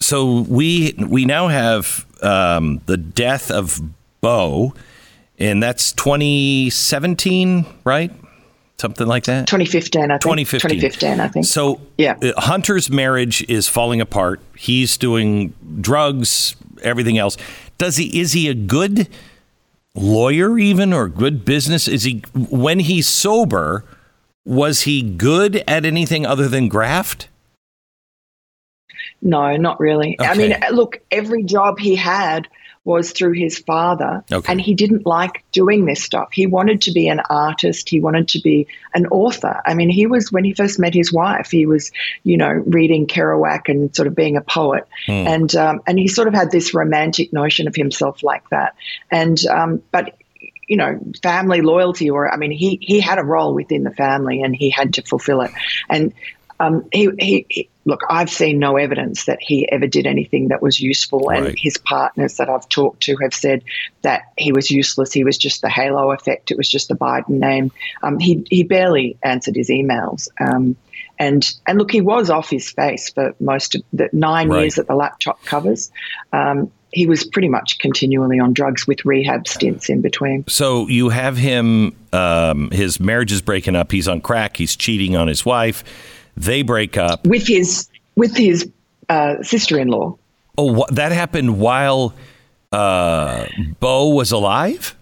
[0.00, 3.82] so we we now have um, the death of
[4.22, 4.72] Bo,
[5.38, 8.10] and that's 2017, right?
[8.78, 9.46] Something like that.
[9.46, 10.20] 2015, I think.
[10.22, 10.70] 2015.
[10.70, 11.46] 2015, I think.
[11.46, 12.16] So, yeah.
[12.22, 14.40] Uh, Hunter's marriage is falling apart.
[14.54, 17.38] He's doing drugs, everything else.
[17.78, 18.20] Does he?
[18.20, 19.08] Is he a good
[19.94, 21.88] lawyer, even, or good business?
[21.88, 23.84] Is he when he's sober?
[24.44, 27.28] Was he good at anything other than graft?
[29.22, 30.16] No, not really.
[30.20, 30.28] Okay.
[30.28, 32.46] I mean, look, every job he had
[32.86, 34.52] was through his father, okay.
[34.52, 36.28] and he didn't like doing this stuff.
[36.32, 37.88] He wanted to be an artist.
[37.88, 39.60] He wanted to be an author.
[39.66, 41.50] I mean, he was when he first met his wife.
[41.50, 41.90] He was,
[42.22, 45.12] you know, reading Kerouac and sort of being a poet, hmm.
[45.12, 48.76] and um, and he sort of had this romantic notion of himself like that.
[49.10, 50.16] And um, but
[50.68, 54.42] you know, family loyalty, or I mean, he he had a role within the family,
[54.42, 55.50] and he had to fulfill it.
[55.90, 56.14] And
[56.60, 60.78] um, he, he, look, I've seen no evidence that he ever did anything that was
[60.80, 61.46] useful, right.
[61.46, 63.62] and his partners that I've talked to have said
[64.02, 65.12] that he was useless.
[65.12, 66.50] He was just the halo effect.
[66.50, 67.70] It was just the Biden name.
[68.02, 70.28] Um, he he barely answered his emails.
[70.40, 70.76] Um,
[71.18, 74.62] and and look, he was off his face for most of the nine right.
[74.62, 75.90] years that the laptop covers.
[76.32, 80.44] Um, he was pretty much continually on drugs with rehab stints in between.
[80.48, 81.94] So you have him.
[82.12, 83.92] Um, his marriage is breaking up.
[83.92, 84.56] He's on crack.
[84.56, 85.84] He's cheating on his wife
[86.36, 88.70] they break up with his with his
[89.08, 90.16] uh, sister-in-law.
[90.58, 92.14] Oh, wh- that happened while
[92.72, 93.46] uh,
[93.80, 94.94] Bo was alive.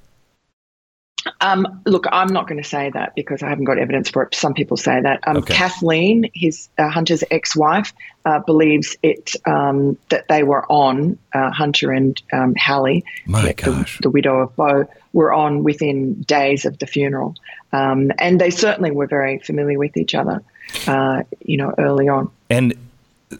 [1.40, 4.34] Um, look, I'm not going to say that because I haven't got evidence for it.
[4.34, 5.26] Some people say that.
[5.26, 5.54] Um, Okay.
[5.54, 7.94] Kathleen, his uh, Hunter's ex-wife,
[8.26, 13.54] uh, believes it um, that they were on uh, Hunter and um, Hallie, My the,
[13.54, 13.98] gosh.
[14.02, 17.34] the widow of Bo, were on within days of the funeral,
[17.72, 20.42] um, and they certainly were very familiar with each other.
[20.86, 22.30] Uh, you know, early on.
[22.50, 22.74] And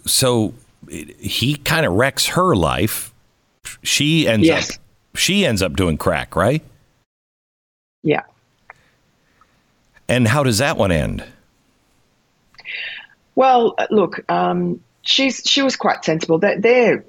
[0.07, 0.55] so
[0.89, 3.13] he kind of wrecks her life.
[3.83, 4.71] She ends Yes.
[4.73, 4.77] up
[5.17, 6.63] she ends up doing crack, right?
[8.03, 8.23] Yeah.
[10.09, 11.25] And how does that one end?
[13.37, 16.39] Well, uh, look, um, she's she was quite sensible.
[16.39, 17.05] Their, their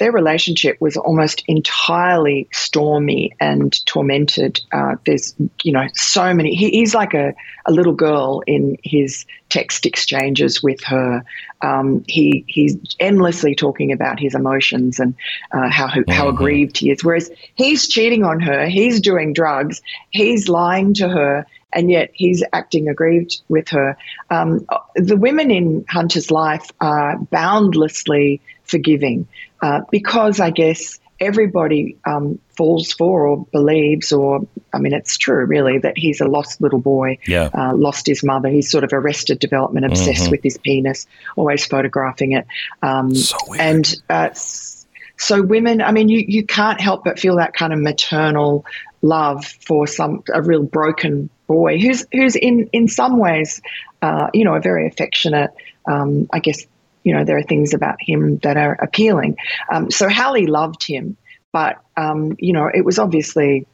[0.00, 4.58] their relationship was almost entirely stormy and tormented.
[4.72, 6.54] Uh, there's you know so many.
[6.54, 7.34] He, he's like a,
[7.66, 11.22] a little girl in his text exchanges with her.
[11.60, 15.14] Um, he he's endlessly talking about his emotions and
[15.52, 17.04] uh, how how aggrieved he is.
[17.04, 22.42] Whereas he's cheating on her, he's doing drugs, he's lying to her, and yet he's
[22.54, 23.98] acting aggrieved with her.
[24.30, 29.26] Um, the women in Hunter's life are boundlessly forgiving
[29.62, 34.40] uh, because I guess everybody um, falls for or believes, or
[34.72, 37.50] I mean, it's true really, that he's a lost little boy, Yeah.
[37.52, 38.48] uh, lost his mother.
[38.48, 41.06] He's sort of arrested development, obsessed with his penis,
[41.36, 42.46] always photographing it.
[42.82, 43.60] Um, So weird.
[43.60, 47.78] and uh, so women, I mean, you, you can't help but feel that kind of
[47.80, 48.64] maternal
[49.02, 53.60] love for some a real broken boy who's who's in in some ways,
[54.02, 55.50] uh, you know, a very affectionate.
[55.86, 56.66] Um, I guess
[57.02, 59.36] you know there are things about him that are appealing.
[59.72, 61.16] Um, so Hallie loved him,
[61.52, 63.66] but um, you know it was obviously.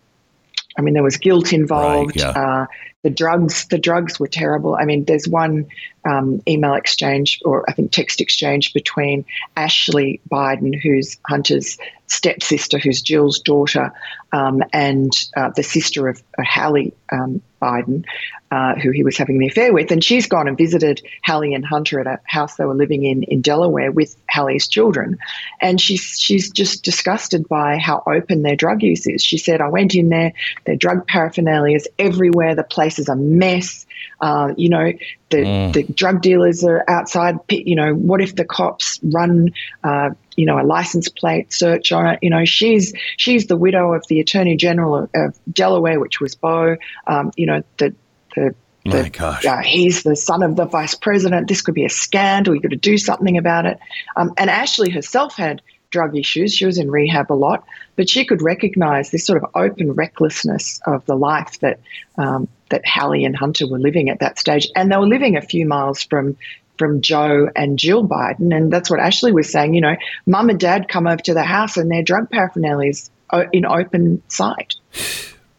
[0.79, 2.17] I mean, there was guilt involved.
[2.17, 2.33] yeah.
[2.33, 2.67] uh,
[3.07, 4.75] the drugs, the drugs were terrible.
[4.75, 5.69] I mean, there's one
[6.05, 9.25] um, email exchange or I think text exchange between
[9.57, 13.93] Ashley Biden, who's Hunter's stepsister, who's Jill's daughter,
[14.33, 18.05] um, and uh, the sister of uh, Hallie um, Biden,
[18.51, 19.91] uh, who he was having the affair with.
[19.91, 23.25] And she's gone and visited Hallie and Hunter at a house they were living in
[23.25, 25.19] in Delaware with Hallie's children.
[25.61, 29.25] And she's, she's just disgusted by how open their drug use is.
[29.25, 30.33] She said, I went in there,
[30.65, 33.87] their drug paraphernalia is everywhere, the place is a mess.
[34.21, 34.93] Uh, you know,
[35.31, 37.37] the, the drug dealers are outside.
[37.49, 39.51] You know, what if the cops run,
[39.85, 42.19] uh, you know, a license plate search on it?
[42.23, 46.35] You know, she's she's the widow of the Attorney General of, of Delaware, which was
[46.35, 46.77] Bo.
[47.07, 47.95] Um, you know, the
[48.35, 48.55] the
[49.03, 49.45] My gosh.
[49.45, 51.49] uh, he's the son of the vice president.
[51.49, 52.55] This could be a scandal.
[52.55, 53.79] You've got to do something about it.
[54.15, 56.55] Um, and Ashley herself had drug issues.
[56.55, 57.65] She was in rehab a lot,
[57.97, 61.81] but she could recognize this sort of open recklessness of the life that
[62.19, 65.43] um, that Hallie and Hunter were living at that stage, and they were living a
[65.43, 66.37] few miles from.
[66.79, 69.73] From Joe and Jill Biden, and that's what Ashley was saying.
[69.73, 73.11] You know, mum and dad come over to the house, and their drug paraphernalia is
[73.31, 74.75] uh, in open sight.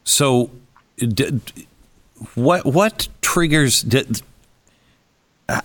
[0.03, 0.51] So,
[0.99, 1.67] d- d-
[2.35, 3.81] what what triggers?
[3.81, 4.05] D-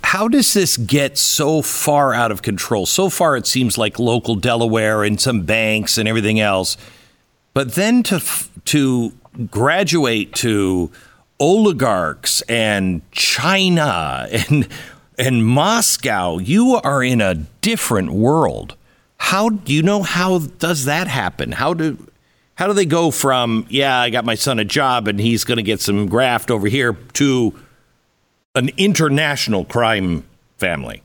[0.02, 2.86] how does this get so far out of control?
[2.86, 6.78] So far, it seems like local Delaware and some banks and everything else,
[7.52, 8.22] but then to
[8.64, 9.12] to
[9.50, 10.90] graduate to
[11.42, 14.68] oligarchs and China and
[15.18, 18.76] and Moscow, you are in a different world.
[19.18, 21.52] How do you know how does that happen?
[21.52, 22.08] How do
[22.54, 25.56] how do they go from yeah, I got my son a job and he's going
[25.56, 27.58] to get some graft over here to
[28.54, 30.24] an international crime
[30.58, 31.02] family?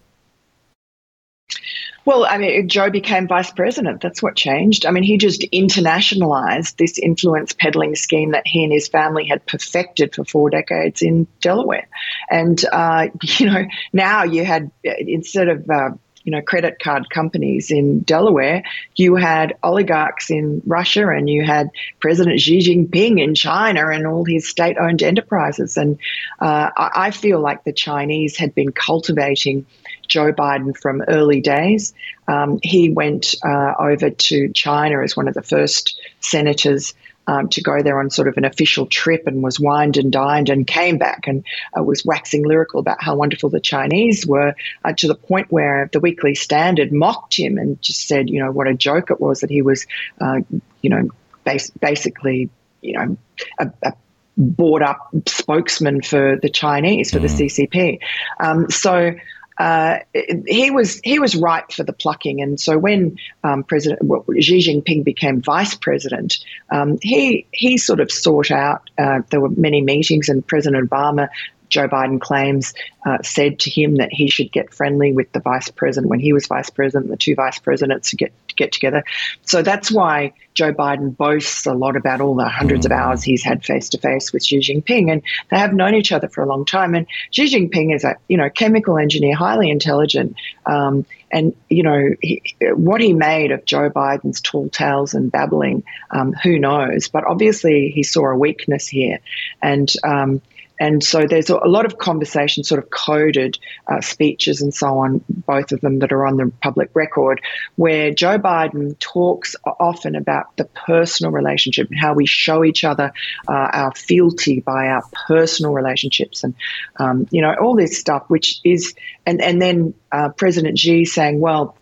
[2.08, 4.00] Well, I mean, Joe became vice president.
[4.00, 4.86] That's what changed.
[4.86, 9.46] I mean, he just internationalized this influence peddling scheme that he and his family had
[9.46, 11.89] perfected for four decades in Delaware.
[12.30, 15.89] And, uh, you know, now you had, instead of, uh,
[16.24, 18.63] you know, credit card companies in Delaware,
[18.96, 24.24] you had oligarchs in Russia and you had President Xi Jinping in China and all
[24.24, 25.76] his state owned enterprises.
[25.76, 26.00] And
[26.39, 29.65] uh, I feel like the Chinese had been cultivating
[30.08, 31.93] Joe Biden from early days.
[32.28, 36.93] Um, he went uh, over to China as one of the first senators
[37.28, 40.50] um, to go there on sort of an official trip and was wined and dined
[40.50, 41.46] and came back and
[41.78, 45.89] uh, was waxing lyrical about how wonderful the Chinese were uh, to the point where
[45.91, 49.41] the Weekly Standard mocked him and just said, you know, what a joke it was
[49.41, 49.86] that he was,
[50.22, 50.39] uh,
[50.82, 51.10] you know,
[51.43, 52.50] bas- basically,
[52.82, 53.17] you know,
[53.60, 53.93] a, a
[54.38, 58.00] bought up spokesman for the Chinese, for the CCP.
[58.39, 59.13] Um, so
[59.60, 60.00] uh,
[60.46, 64.60] he was he was ripe for the plucking, and so when um, President well, Xi
[64.60, 66.38] Jinping became vice president,
[66.70, 68.89] um, he he sort of sought out.
[68.98, 71.30] Uh, there were many meetings, and President Obama
[71.69, 72.73] Joe Biden claims
[73.06, 76.34] uh, said to him that he should get friendly with the vice president when he
[76.34, 79.03] was vice president, the two vice presidents to get to get together.
[79.43, 83.43] So that's why Joe Biden boasts a lot about all the hundreds of hours he's
[83.43, 86.47] had face to face with Xi Jinping, and they have known each other for a
[86.47, 86.95] long time.
[86.95, 92.10] And Xi Jinping is a you know chemical engineer, highly intelligent, um, and you know
[92.21, 92.41] he,
[92.73, 97.08] what he made of Joe Biden's tall tales and babbling, um, who knows?
[97.08, 99.19] But obviously he saw a weakness here,
[99.62, 100.41] and um,
[100.80, 105.24] and so there's a lot of conversation, sort of coded uh, speeches and so on,
[105.30, 107.42] both of them that are on the public record,
[107.76, 113.12] where Joe Biden talks often about the personal relationship and how we show each other
[113.48, 116.54] uh, our fealty by our personal relationships and,
[116.98, 118.94] um, you know, all this stuff, which is,
[119.26, 121.76] and, and then uh, President Xi saying, well,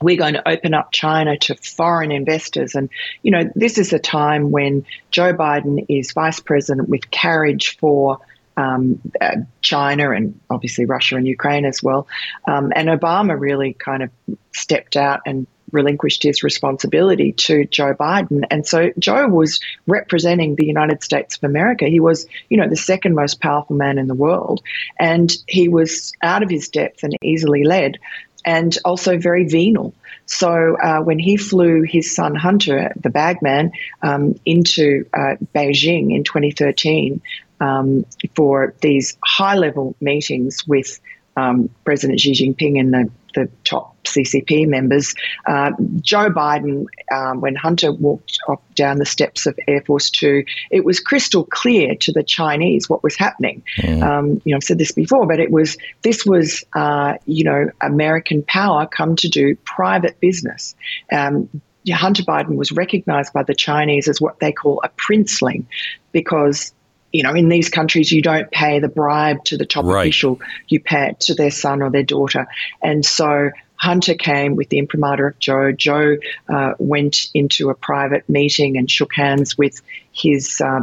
[0.00, 2.74] we're going to open up China to foreign investors.
[2.74, 2.88] And,
[3.22, 8.18] you know, this is a time when Joe Biden is vice president with carriage for
[8.56, 12.06] um, uh, China and obviously Russia and Ukraine as well.
[12.48, 14.10] Um, and Obama really kind of
[14.52, 18.44] stepped out and relinquished his responsibility to Joe Biden.
[18.50, 21.86] And so Joe was representing the United States of America.
[21.86, 24.62] He was, you know, the second most powerful man in the world.
[24.98, 27.98] And he was out of his depth and easily led
[28.46, 29.92] and also very venal.
[30.24, 36.24] So uh, when he flew his son Hunter, the bagman, um, into uh, Beijing in
[36.24, 37.20] 2013
[37.60, 41.00] um, for these high level meetings with
[41.36, 45.14] um, President Xi Jinping and the, the top CCP members.
[45.46, 50.44] Uh, Joe Biden, um, when Hunter walked up down the steps of Air Force Two,
[50.70, 53.62] it was crystal clear to the Chinese what was happening.
[53.78, 54.02] Mm.
[54.02, 57.70] Um, you know, I've said this before, but it was this was uh, you know
[57.80, 60.74] American power come to do private business.
[61.12, 61.48] Um,
[61.88, 65.66] Hunter Biden was recognized by the Chinese as what they call a princeling
[66.10, 66.72] because
[67.16, 70.02] you know, in these countries, you don't pay the bribe to the top right.
[70.02, 72.46] official, you pay it to their son or their daughter.
[72.82, 75.72] And so Hunter came with the imprimatur of Joe.
[75.72, 76.18] Joe
[76.50, 79.80] uh, went into a private meeting and shook hands with
[80.12, 80.80] his uh,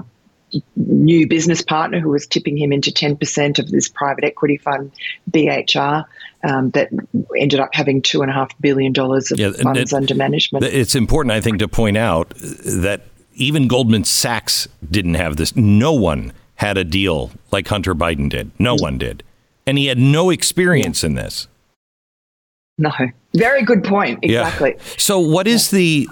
[0.76, 4.91] new business partner who was tipping him into 10% of this private equity fund,
[5.30, 6.06] BHR,
[6.43, 6.89] um, that
[7.38, 10.65] ended up having $2.5 billion of yeah, funds it, under management.
[10.65, 13.02] It's important, I think, to point out that
[13.36, 15.56] even Goldman Sachs didn't have this.
[15.56, 18.52] No one had a deal like Hunter Biden did.
[18.60, 18.82] No mm.
[18.82, 19.24] one did.
[19.65, 21.48] And he had no experience in this.
[22.78, 22.91] No.
[23.36, 24.19] Very good point.
[24.22, 24.76] Exactly.
[24.78, 24.84] Yeah.
[24.98, 26.08] So, what is the,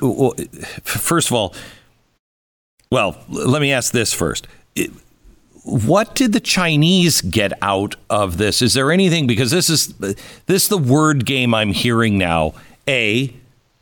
[0.84, 1.54] first of all,
[2.92, 4.48] well, let me ask this first.
[5.64, 8.62] What did the Chinese get out of this?
[8.62, 12.54] Is there anything, because this is, this is the word game I'm hearing now.
[12.88, 13.34] A,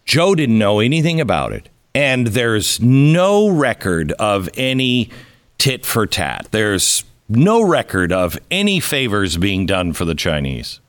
[0.06, 5.10] Joe didn't know anything about it and there's no record of any
[5.58, 6.47] tit for tat.
[6.52, 10.80] There's no record of any favors being done for the Chinese.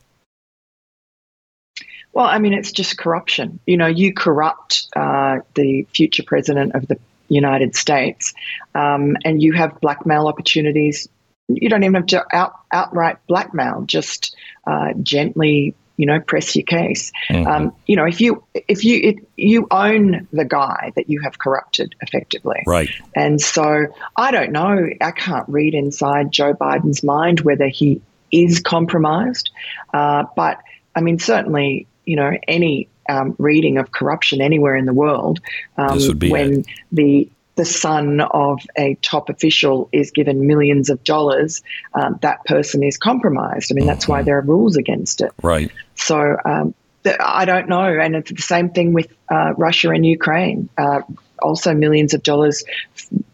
[2.13, 3.59] Well, I mean, it's just corruption.
[3.65, 8.33] You know, you corrupt uh, the future president of the United States,
[8.75, 11.07] um, and you have blackmail opportunities.
[11.47, 14.35] You don't even have to out, outright blackmail, just
[14.67, 17.11] uh, gently you know, press your case.
[17.29, 17.47] Mm-hmm.
[17.47, 21.37] Um, you know, if you if you if you own the guy that you have
[21.37, 22.89] corrupted effectively, right?
[23.15, 23.85] And so
[24.15, 24.89] I don't know.
[24.99, 29.51] I can't read inside Joe Biden's mind whether he is compromised,
[29.93, 30.57] uh, but
[30.95, 35.39] I mean, certainly, you know, any um, reading of corruption anywhere in the world,
[35.77, 36.65] um, when it.
[36.91, 41.61] the the son of a top official is given millions of dollars,
[41.93, 43.71] um, that person is compromised.
[43.71, 44.25] I mean, that's why mm-hmm.
[44.25, 45.31] there are rules against it.
[45.41, 45.71] Right.
[45.95, 46.73] So um,
[47.19, 47.83] I don't know.
[47.83, 50.69] And it's the same thing with uh, Russia and Ukraine.
[50.77, 51.01] Uh,
[51.41, 52.63] also, millions of dollars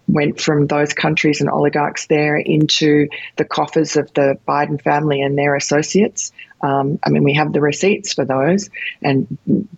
[0.08, 5.38] went from those countries and oligarchs there into the coffers of the Biden family and
[5.38, 6.32] their associates.
[6.61, 8.69] Um, I mean, we have the receipts for those,
[9.01, 9.37] and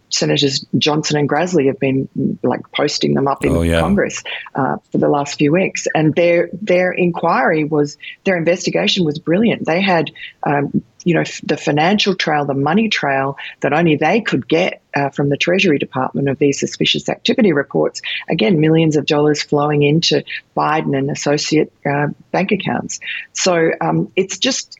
[0.09, 2.09] Senators Johnson and Grassley have been
[2.43, 3.81] like posting them up in oh, yeah.
[3.81, 4.23] Congress
[4.55, 5.87] uh, for the last few weeks.
[5.93, 9.65] And their their inquiry was their investigation was brilliant.
[9.65, 10.11] They had.
[10.43, 15.09] Um, you know the financial trail, the money trail that only they could get uh,
[15.09, 18.01] from the Treasury Department of these suspicious activity reports.
[18.29, 20.23] Again, millions of dollars flowing into
[20.57, 22.99] Biden and associate uh, bank accounts.
[23.33, 24.78] So um, it's just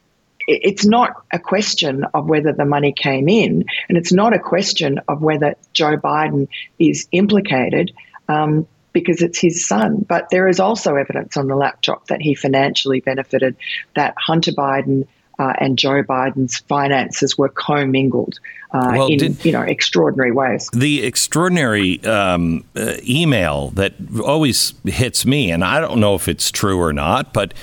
[0.50, 5.00] it's not a question of whether the money came in, and it's not a question
[5.08, 6.48] of whether Joe Biden
[6.80, 7.92] is implicated.
[8.28, 10.04] Um, because it's his son.
[10.10, 13.56] But there is also evidence on the laptop that he financially benefited,
[13.96, 15.08] that Hunter Biden
[15.38, 18.40] uh, and Joe Biden's finances were commingled
[18.72, 20.70] uh, well, in you know extraordinary ways.
[20.74, 26.52] The extraordinary um, uh, email that always hits me, and I don't know if it's
[26.52, 27.54] true or not, but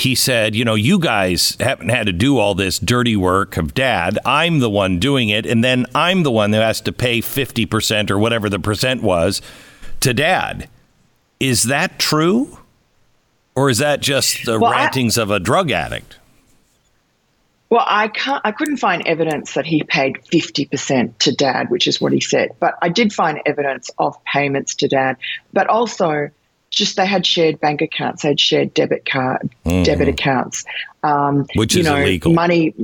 [0.00, 3.74] he said, you know, you guys haven't had to do all this dirty work of
[3.74, 4.18] dad.
[4.24, 5.44] I'm the one doing it.
[5.44, 9.42] And then I'm the one that has to pay 50% or whatever the percent was
[10.00, 10.68] to dad.
[11.38, 12.58] Is that true?
[13.54, 16.16] Or is that just the well, rantings I, of a drug addict?
[17.68, 18.40] Well, I can't.
[18.44, 22.20] I couldn't find evidence that he paid fifty percent to Dad, which is what he
[22.20, 22.50] said.
[22.58, 25.18] But I did find evidence of payments to Dad.
[25.52, 26.30] But also,
[26.70, 29.82] just they had shared bank accounts, they had shared debit card, mm-hmm.
[29.82, 30.64] debit accounts,
[31.02, 32.32] um, which is know, illegal.
[32.32, 32.74] Money,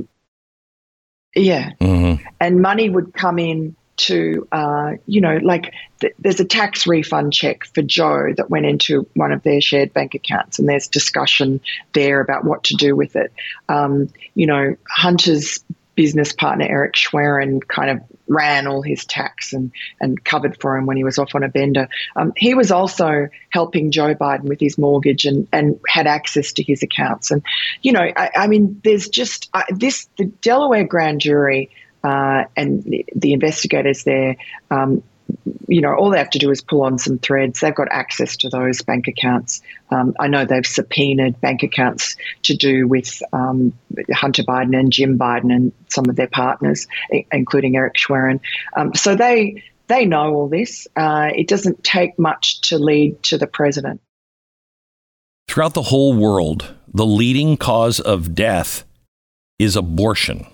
[1.35, 2.23] yeah, mm-hmm.
[2.39, 7.33] and money would come in to, uh, you know, like th- there's a tax refund
[7.33, 11.61] check for Joe that went into one of their shared bank accounts, and there's discussion
[11.93, 13.33] there about what to do with it.
[13.69, 15.63] Um, you know, Hunter's
[15.97, 20.85] business partner Eric Schwerin kind of ran all his tax and, and covered for him
[20.85, 21.89] when he was off on a bender.
[22.15, 26.63] Um, he was also helping Joe Biden with his mortgage and, and had access to
[26.63, 27.31] his accounts.
[27.31, 27.43] And,
[27.81, 31.71] you know, I, I mean, there's just uh, this the Delaware grand jury
[32.03, 34.37] uh, and the, the, investigators there.
[34.69, 35.01] Um,
[35.67, 37.59] you know, all they have to do is pull on some threads.
[37.59, 39.61] They've got access to those bank accounts.
[39.91, 43.73] Um, I know they've subpoenaed bank accounts to do with um,
[44.11, 46.87] Hunter Biden and Jim Biden and some of their partners,
[47.31, 48.39] including Eric Schwerin.
[48.75, 50.87] Um, so they they know all this.
[50.95, 54.01] Uh, it doesn't take much to lead to the president.
[55.47, 58.83] Throughout the whole world, the leading cause of death
[59.59, 60.45] is abortion.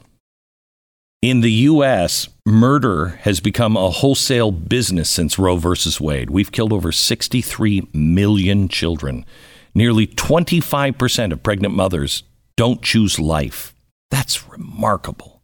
[1.23, 6.29] In the U.S., murder has become a wholesale business since Roe versus Wade.
[6.29, 9.25] We've killed over 63 million children.
[9.73, 12.23] Nearly 25% of pregnant mothers
[12.57, 13.73] don't choose life.
[14.11, 15.41] That's remarkable.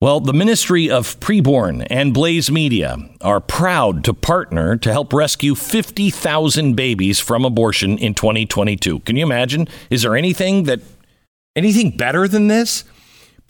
[0.00, 5.54] Well, the Ministry of Preborn and Blaze Media are proud to partner to help rescue
[5.54, 9.00] 50,000 babies from abortion in 2022.
[9.00, 9.68] Can you imagine?
[9.90, 10.80] Is there anything that
[11.54, 12.84] anything better than this?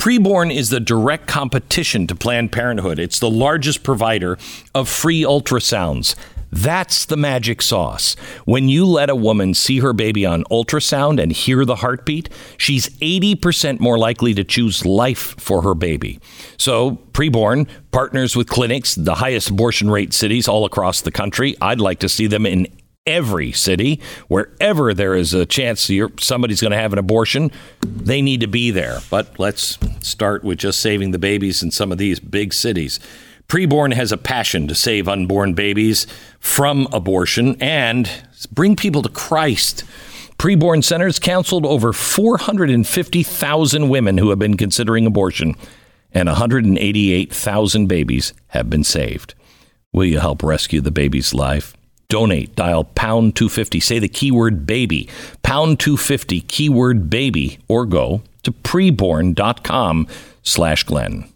[0.03, 2.99] Preborn is the direct competition to Planned Parenthood.
[2.99, 4.37] It's the largest provider
[4.75, 6.17] of free ultrasounds.
[6.51, 8.17] That's the magic sauce.
[8.45, 12.89] When you let a woman see her baby on ultrasound and hear the heartbeat, she's
[12.99, 16.19] 80% more likely to choose life for her baby.
[16.57, 21.55] So, Preborn partners with clinics, the highest abortion rate cities all across the country.
[21.61, 22.67] I'd like to see them in
[23.07, 25.91] every city, wherever there is a chance
[26.21, 27.51] somebody's going to have an abortion,
[27.81, 29.01] they need to be there.
[29.11, 33.01] But let's start with just saving the babies in some of these big cities.
[33.49, 36.07] Preborn has a passion to save unborn babies
[36.39, 38.09] from abortion and
[38.53, 39.85] bring people to Christ.
[40.39, 45.55] Preborn centers counseled over 450,000 women who have been considering abortion,
[46.13, 49.35] and 188,000 babies have been saved.
[49.93, 51.77] Will you help rescue the baby's life?
[52.09, 53.81] Donate, dial pound 250.
[53.81, 55.09] Say the keyword baby,
[55.43, 60.07] pound 250, keyword baby, or go to preborn.com
[60.43, 61.29] slash Glenn.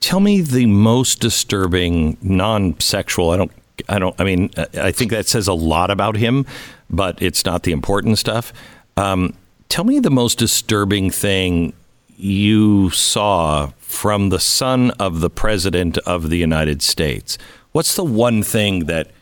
[0.00, 3.30] Tell me the most disturbing non-sexual.
[3.30, 3.52] I don't.
[3.88, 4.14] I don't.
[4.20, 6.46] I mean, I think that says a lot about him,
[6.90, 8.52] but it's not the important stuff.
[8.96, 9.34] Um,
[9.68, 11.72] tell me the most disturbing thing
[12.16, 17.38] you saw from the son of the president of the United States.
[17.78, 19.12] What's the one thing that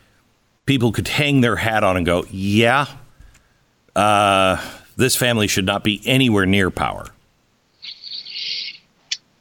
[0.65, 2.87] people could hang their hat on and go, yeah,
[3.95, 4.59] uh,
[4.95, 7.05] this family should not be anywhere near power?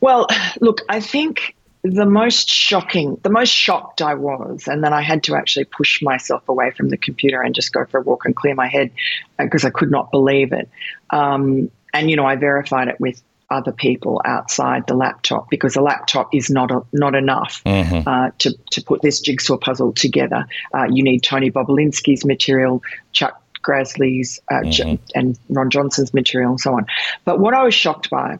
[0.03, 0.27] Well,
[0.61, 5.23] look, I think the most shocking, the most shocked I was, and then I had
[5.23, 8.37] to actually push myself away from the computer and just go for a walk and
[8.37, 8.91] clear my head
[9.39, 10.69] because uh, I could not believe it.
[11.09, 15.81] Um, and, you know, I verified it with other people outside the laptop because the
[15.81, 18.09] laptop is not a, not enough mm-hmm.
[18.09, 20.47] uh, to to put this jigsaw puzzle together.
[20.75, 22.83] Uh, you need Tony Bobulinski's material,
[23.13, 25.03] Chuck Grassley's, uh, mm-hmm.
[25.15, 26.87] and Ron Johnson's material, and so on.
[27.25, 28.39] But what I was shocked by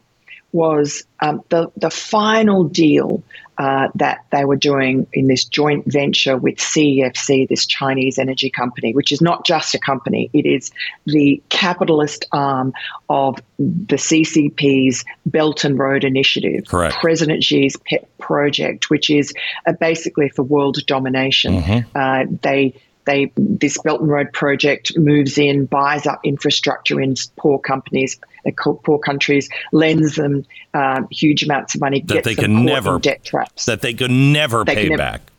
[0.51, 3.23] was um, the the final deal
[3.57, 8.93] uh, that they were doing in this joint venture with CEFC, this Chinese energy company,
[8.93, 10.71] which is not just a company, it is
[11.05, 12.73] the capitalist arm
[13.09, 16.95] of the CCP's Belt and Road Initiative, Correct.
[16.95, 19.33] President Xi's pet project, which is
[19.65, 21.61] uh, basically for world domination.
[21.61, 21.97] Mm-hmm.
[21.97, 22.73] Uh, they
[23.07, 28.19] they this Belt and Road project moves in, buys up infrastructure in poor companies,
[28.51, 33.65] poor countries, lends them um, huge amounts of money, that they can never debt traps
[33.65, 35.21] that they could never they pay back.
[35.21, 35.31] Never,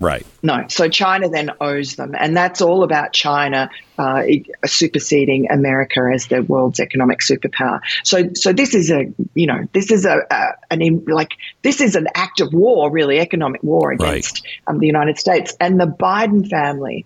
[0.00, 0.24] Right.
[0.44, 0.64] No.
[0.68, 4.22] So China then owes them, and that's all about China uh,
[4.64, 7.80] superseding America as the world's economic superpower.
[8.04, 11.32] So, so this is a, you know, this is a, a an like
[11.62, 14.52] this is an act of war, really, economic war against right.
[14.68, 17.04] um, the United States, and the Biden family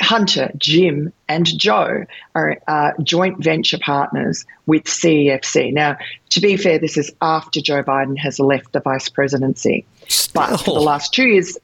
[0.00, 5.72] Hunter, Jim, and Joe are uh, joint venture partners with CEFC.
[5.72, 5.96] Now,
[6.30, 9.86] to be fair, this is after Joe Biden has left the vice presidency.
[10.08, 10.42] Still.
[10.42, 11.58] But for the last two years,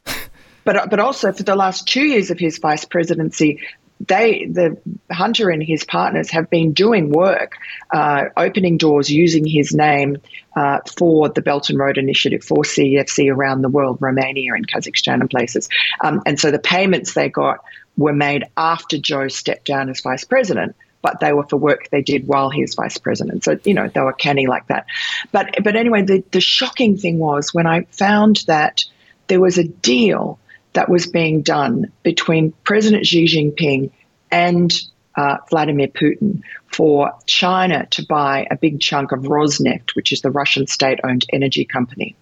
[0.65, 3.61] but but also for the last two years of his vice presidency,
[4.01, 4.77] they the
[5.11, 7.57] hunter and his partners have been doing work
[7.93, 10.17] uh, opening doors using his name
[10.57, 15.21] uh, for the belt and road initiative for cefc around the world romania and kazakhstan
[15.21, 15.69] and places
[16.03, 17.65] um, and so the payments they got
[17.97, 20.75] were made after joe stepped down as vice president
[21.05, 23.45] but they were for work they did while he was vice president.
[23.45, 24.87] So, you know, they were canny like that.
[25.33, 28.85] But but anyway, the, the shocking thing was when I found that
[29.27, 30.39] there was a deal
[30.73, 33.91] that was being done between President Xi Jinping
[34.31, 34.73] and
[35.15, 36.41] uh, Vladimir Putin
[36.73, 41.27] for China to buy a big chunk of Rosneft, which is the Russian state owned
[41.33, 42.17] energy company.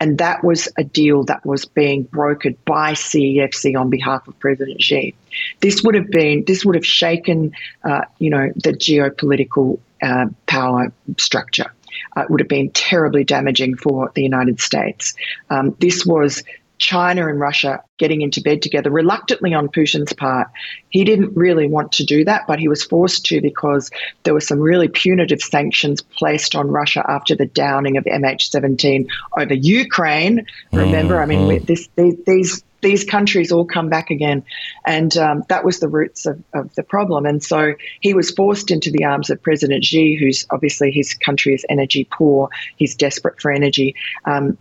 [0.00, 4.82] And that was a deal that was being brokered by CEFC on behalf of President
[4.82, 5.14] Xi.
[5.60, 7.52] This would have been, this would have shaken,
[7.84, 11.72] uh, you know, the geopolitical uh, power structure.
[12.16, 15.14] Uh, it would have been terribly damaging for the United States.
[15.50, 16.42] Um, this was
[16.78, 20.48] China and Russia getting into bed together, reluctantly on Putin's part.
[20.90, 23.90] He didn't really want to do that, but he was forced to because
[24.24, 29.08] there were some really punitive sanctions placed on Russia after the downing of MH17
[29.38, 30.46] over Ukraine.
[30.72, 31.22] Remember, mm-hmm.
[31.22, 31.64] I mean, mm-hmm.
[31.64, 31.88] this,
[32.26, 34.44] these these countries all come back again.
[34.86, 37.24] And um, that was the roots of, of, the problem.
[37.24, 41.54] And so he was forced into the arms of President Xi, who's obviously his country
[41.54, 42.50] is energy poor.
[42.76, 43.96] He's desperate for energy.
[44.26, 44.58] Um,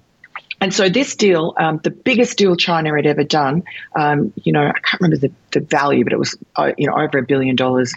[0.64, 3.64] and so this deal, um, the biggest deal China had ever done,
[3.97, 6.95] um, you know, I can't remember the, the value, but it was, uh, you know,
[6.95, 7.93] over a billion dollars.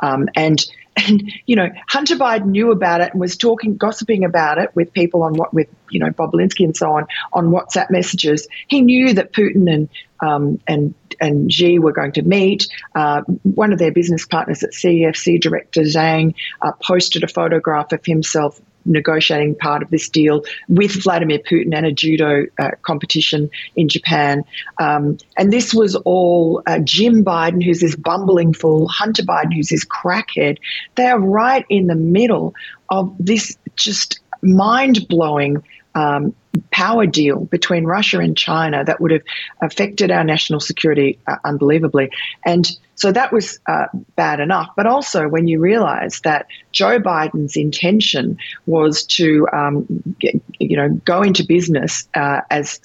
[0.00, 0.64] Um, and
[0.96, 4.92] and you know, Hunter Biden knew about it and was talking, gossiping about it with
[4.92, 8.46] people on what, with you know, Bobulinski and so on, on WhatsApp messages.
[8.68, 9.88] He knew that Putin and
[10.20, 12.68] um, and and Xi were going to meet.
[12.94, 18.04] Uh, one of their business partners at CEFC, Director Zhang, uh, posted a photograph of
[18.04, 23.88] himself negotiating part of this deal with Vladimir Putin and a judo uh, competition in
[23.88, 24.44] Japan.
[24.78, 29.68] Um, and this was all uh, Jim Biden, who's this bumbling fool, Hunter Biden, who's
[29.68, 30.58] this crackhead.
[30.94, 32.54] They are right in the middle
[32.88, 35.62] of this just mind blowing
[35.94, 36.34] um,
[36.74, 39.22] power deal between Russia and China that would have
[39.62, 42.10] affected our national security uh, unbelievably.
[42.44, 44.70] And so that was uh, bad enough.
[44.76, 49.86] But also, when you realize that Joe Biden's intention was to, um,
[50.18, 52.80] get, you know, go into business uh, as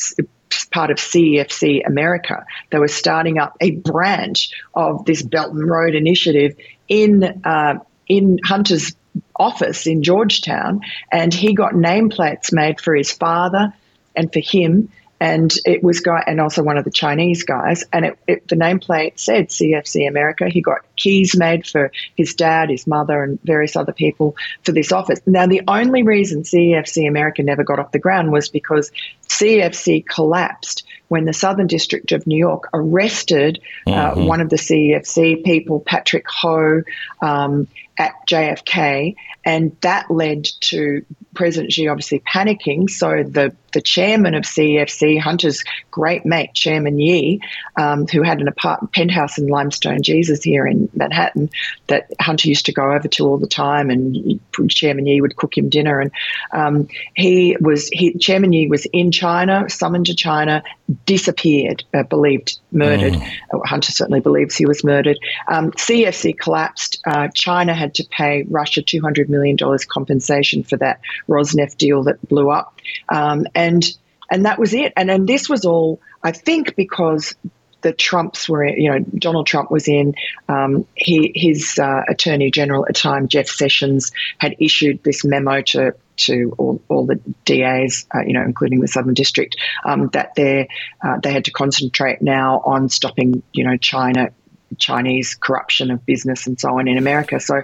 [0.72, 2.46] part of CEFC America.
[2.70, 6.56] They were starting up a branch of this Belt and Road Initiative
[6.88, 8.96] in uh, in Hunter's
[9.40, 10.82] office in Georgetown,
[11.12, 13.74] and he got nameplates made for his father
[14.16, 14.90] and for him.
[15.22, 17.84] And it was guy, and also one of the Chinese guys.
[17.92, 20.48] And it, it, the nameplate said CFC America.
[20.48, 24.94] He got keys made for his dad, his mother, and various other people for this
[24.94, 25.20] office.
[25.26, 28.92] Now, the only reason CFC America never got off the ground was because
[29.28, 34.26] CFC collapsed when the Southern District of New York arrested uh, mm-hmm.
[34.26, 36.82] one of the CFC people, Patrick Ho,
[37.22, 37.68] um,
[38.00, 42.90] at JFK, and that led to President Xi obviously panicking.
[42.90, 47.40] So the the chairman of CEFC, Hunter's great mate, Chairman Yi,
[47.76, 51.50] um, who had an apartment penthouse in Limestone Jesus here in Manhattan,
[51.88, 55.58] that Hunter used to go over to all the time, and Chairman Yi would cook
[55.58, 56.00] him dinner.
[56.00, 56.12] And
[56.52, 60.64] um, he was he, Chairman Yi was in China, summoned to China,
[61.06, 63.14] disappeared, uh, believed murdered.
[63.14, 63.66] Mm.
[63.66, 65.18] Hunter certainly believes he was murdered.
[65.48, 67.00] Um, CEFC collapsed.
[67.06, 71.00] Uh, China had to pay Russia two hundred million dollars compensation for that
[71.30, 72.80] Rosneft deal that blew up.
[73.08, 73.86] Um, and
[74.32, 74.94] and that was it.
[74.96, 77.36] And and this was all, I think, because
[77.82, 80.16] the Trumps were, you know, Donald Trump was in.
[80.48, 85.62] Um, he, his uh, Attorney General at the time, Jeff Sessions, had issued this memo
[85.62, 87.16] to to all, all the
[87.46, 89.56] DAs, uh, you know, including the Southern District,
[89.86, 90.68] um, that they
[91.02, 94.30] uh, they had to concentrate now on stopping, you know, China
[94.78, 97.40] Chinese corruption of business and so on in America.
[97.40, 97.64] So,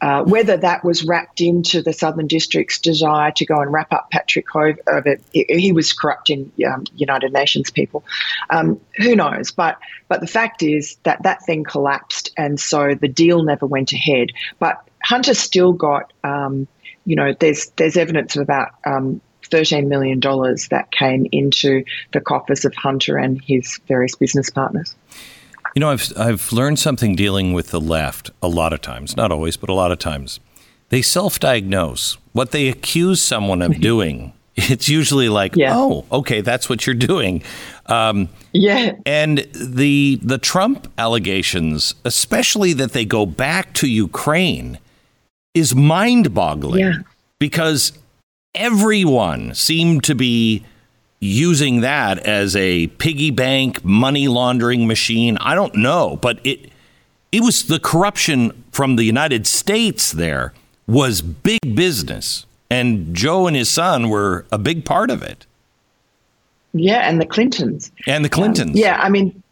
[0.00, 4.10] uh, whether that was wrapped into the Southern District's desire to go and wrap up
[4.10, 5.00] Patrick Ho, uh,
[5.32, 8.04] he was corrupting um, United Nations people.
[8.50, 9.50] Um, who knows?
[9.50, 9.78] But
[10.08, 14.28] but the fact is that that thing collapsed, and so the deal never went ahead.
[14.58, 16.66] But Hunter still got, um,
[17.04, 18.72] you know, there's there's evidence of about.
[18.84, 19.20] Um,
[19.52, 20.18] $13 million
[20.70, 24.94] that came into the coffers of Hunter and his various business partners.
[25.74, 29.32] You know, I've I've learned something dealing with the left a lot of times, not
[29.32, 30.38] always, but a lot of times.
[30.90, 32.18] They self-diagnose.
[32.32, 35.72] What they accuse someone of doing It's usually like, Yeah.
[35.74, 37.42] oh, okay, that's what you're doing.
[37.86, 38.92] Um, Yeah.
[39.06, 44.78] and the the Trump allegations, especially that they go back to Ukraine,
[45.54, 46.80] is mind-boggling.
[46.80, 46.92] Yeah.
[47.38, 47.92] Because
[48.54, 50.62] everyone seemed to be
[51.22, 55.38] using that as a piggy bank money laundering machine.
[55.38, 56.70] I don't know, but it
[57.30, 60.52] it was the corruption from the United States there
[60.86, 62.44] was big business.
[62.68, 65.46] And Joe and his son were a big part of it.
[66.72, 67.92] Yeah, and the Clintons.
[68.06, 68.76] And the Clintons.
[68.76, 69.42] Yeah, I mean,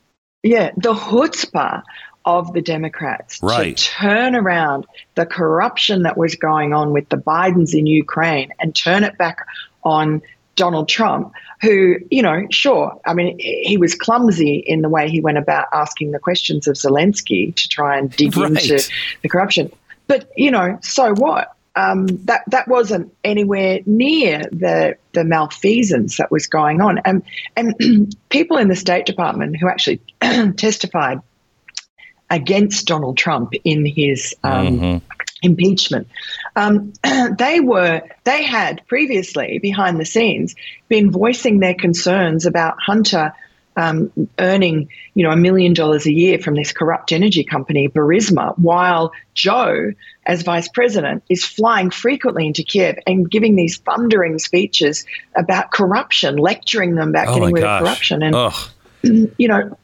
[0.42, 1.82] yeah, the chutzpah
[2.24, 3.76] of the Democrats Right.
[3.76, 8.74] to turn around the corruption that was going on with the Bidens in Ukraine and
[8.74, 9.38] turn it back
[9.84, 10.22] on
[10.56, 15.20] Donald Trump, who, you know, sure, I mean, he was clumsy in the way he
[15.20, 18.50] went about asking the questions of Zelensky to try and dig Right.
[18.50, 18.88] into
[19.22, 19.70] the corruption.
[20.06, 21.54] But, you know, so what?
[21.76, 27.22] Um, that that wasn't anywhere near the the malfeasance that was going on, and
[27.56, 30.00] and people in the State Department who actually
[30.56, 31.20] testified
[32.28, 35.00] against Donald Trump in his um,
[35.42, 36.08] impeachment.
[36.56, 36.92] Um,
[37.38, 40.54] they were they had previously behind the scenes
[40.88, 43.32] been voicing their concerns about Hunter
[43.76, 48.58] um, earning you know a million dollars a year from this corrupt energy company Burisma,
[48.58, 49.92] while Joe,
[50.26, 56.36] as vice president, is flying frequently into Kiev and giving these thundering speeches about corruption,
[56.36, 57.80] lecturing them about Oh getting rid gosh.
[57.80, 58.70] of corruption and Ugh.
[59.02, 59.78] you know,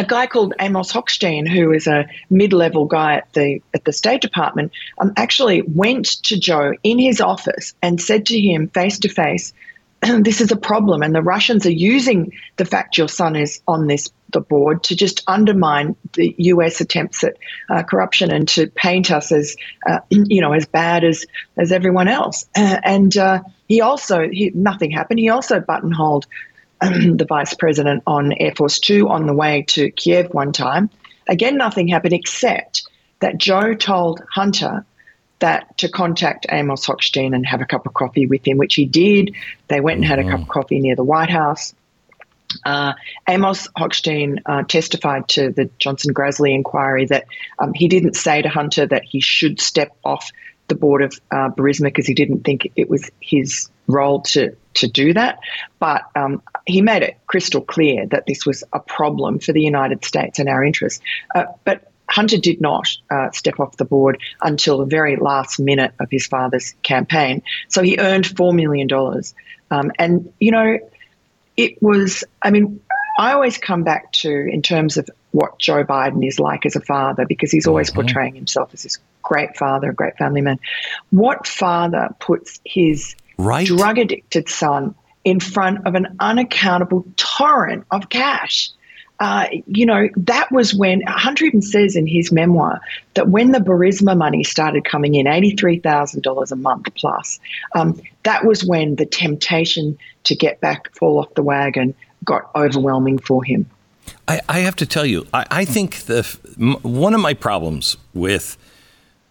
[0.00, 4.22] a guy called Amos Hochstein, who is a mid-level guy at the at the State
[4.22, 9.10] Department, um, actually went to Joe in his office and said to him face to
[9.10, 9.52] face,
[10.00, 13.88] "This is a problem, and the Russians are using the fact your son is on
[13.88, 16.80] this the board to just undermine the U.S.
[16.80, 17.36] attempts at
[17.68, 21.26] uh, corruption and to paint us as uh, you know as bad as
[21.58, 23.14] as everyone else." Uh, and
[23.68, 25.20] he also he, nothing happened.
[25.20, 26.26] He also buttonholed
[27.16, 30.90] the vice president on Air Force Two on the way to Kiev one time.
[31.28, 32.88] Again, nothing happened except
[33.20, 34.84] that Joe told Hunter
[35.40, 38.86] that to contact Amos Hochstein and have a cup of coffee with him, which he
[38.86, 39.34] did.
[39.68, 41.74] They went and had a cup of coffee near the White House.
[42.64, 42.94] Uh,
[43.28, 47.26] Amos Hochstein uh, testified to the Johnson Grassley inquiry that
[47.58, 50.30] um, he didn't say to Hunter that he should step off
[50.68, 54.88] the board of uh, Burisma because he didn't think it was his role to to
[54.88, 55.38] do that.
[55.78, 60.04] But um, he made it crystal clear that this was a problem for the United
[60.04, 61.00] States and our interests.
[61.34, 65.92] Uh, but Hunter did not uh, step off the board until the very last minute
[66.00, 67.42] of his father's campaign.
[67.68, 68.88] So he earned $4 million.
[69.70, 70.78] Um, and, you know,
[71.56, 72.80] it was, I mean,
[73.18, 76.80] I always come back to, in terms of what Joe Biden is like as a
[76.80, 80.58] father, because he's always portraying himself as this great father, a great family man.
[81.10, 83.66] What father puts his Right.
[83.66, 88.70] drug addicted son in front of an unaccountable torrent of cash?
[89.18, 92.80] Uh, you know, that was when Hunter even says in his memoir
[93.14, 97.38] that when the Burisma money started coming in, $83,000 a month plus,
[97.74, 103.18] um, that was when the temptation to get back, fall off the wagon, got overwhelming
[103.18, 103.68] for him.
[104.26, 106.26] I, I have to tell you, I, I think the
[106.58, 108.56] m- one of my problems with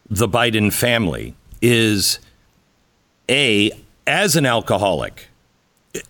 [0.08, 2.20] the Biden family is
[3.28, 3.72] a
[4.10, 5.28] as an alcoholic,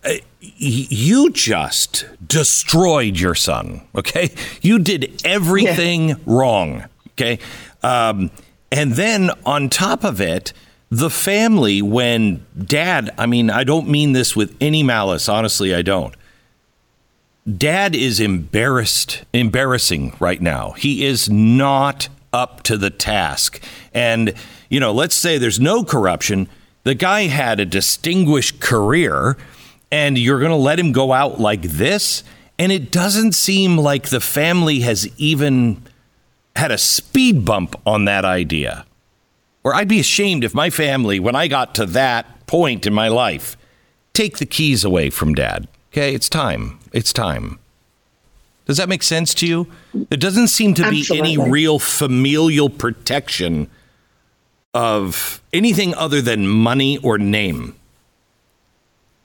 [0.03, 3.81] uh, you just destroyed your son.
[3.93, 6.85] Okay, you did everything wrong.
[7.09, 7.39] Okay,
[7.83, 8.31] um,
[8.71, 10.53] and then on top of it.
[10.91, 15.29] The family, when dad, I mean, I don't mean this with any malice.
[15.29, 16.15] Honestly, I don't
[17.57, 24.33] dad is embarrassed embarrassing right now he is not up to the task and
[24.69, 26.47] you know let's say there's no corruption
[26.89, 29.37] the guy had a distinguished career
[29.91, 32.23] and you're going to let him go out like this
[32.57, 35.81] and it doesn't seem like the family has even
[36.55, 38.85] had a speed bump on that idea
[39.63, 43.07] or i'd be ashamed if my family when i got to that point in my
[43.07, 43.55] life
[44.19, 45.65] take the keys away from dad.
[45.93, 46.77] Okay, it's time.
[46.91, 47.57] It's time.
[48.65, 49.67] Does that make sense to you?
[49.93, 53.69] There doesn't seem to be any real familial protection
[54.73, 57.75] of anything other than money or name.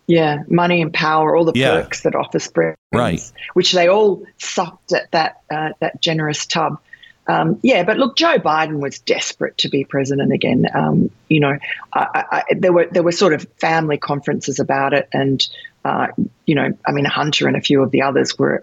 [0.06, 1.80] Yeah, money and power, all the Yeah.
[1.80, 3.20] perks that office brings, Right.
[3.54, 6.78] which they all sucked at that uh, that generous tub.
[7.26, 10.66] Um, yeah, but look, Joe Biden was desperate to be president again.
[10.74, 11.56] Um, you know,
[11.94, 15.46] I, I, I, there were there were sort of family conferences about it, and
[15.86, 16.08] uh,
[16.44, 18.62] you know, I mean, Hunter and a few of the others were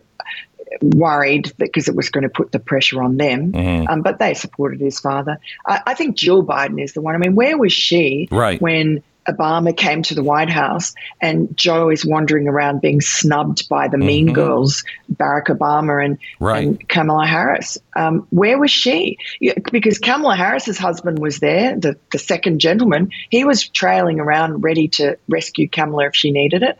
[0.82, 3.54] worried because it was going to put the pressure on them.
[3.90, 5.38] Um, but they supported his father.
[5.66, 7.16] I, I think Jill Biden is the one.
[7.16, 8.62] I mean, where was she Right.
[8.62, 13.88] when Obama came to the White House and Joe is wandering around being snubbed by
[13.88, 14.34] the mean Mhm.
[14.34, 16.66] girls, Barack Obama and, Right.
[16.68, 17.78] and Kamala Harris.
[17.96, 19.18] Um, where was she?
[19.40, 23.12] Yeah, Because Kamala Harris's husband was there, the, the second gentleman.
[23.30, 26.76] He was trailing around ready to rescue Kamala if she needed it.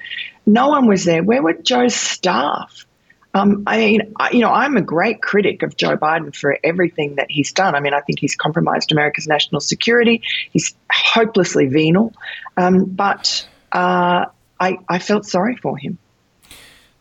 [0.48, 1.22] No one was there.
[1.22, 2.86] Where were Joe's staff?
[3.34, 7.16] Um, I mean, I, you know, I'm a great critic of Joe Biden for everything
[7.16, 7.76] that he's done.
[7.76, 10.22] I mean, I think he's compromised America's national security.
[10.52, 12.14] He's hopelessly venal.
[12.58, 14.26] Um, but uh,
[14.60, 15.98] I, I felt sorry for him.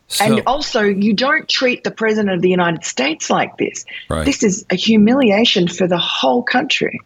[0.06, 3.84] So, and also, you don't treat the president of the United States like this.
[4.08, 4.24] Right.
[4.24, 7.00] This is a humiliation for the whole country.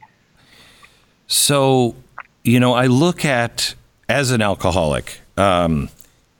[1.26, 1.96] So,
[2.42, 3.74] you know, I look at
[4.08, 5.90] as an alcoholic, um,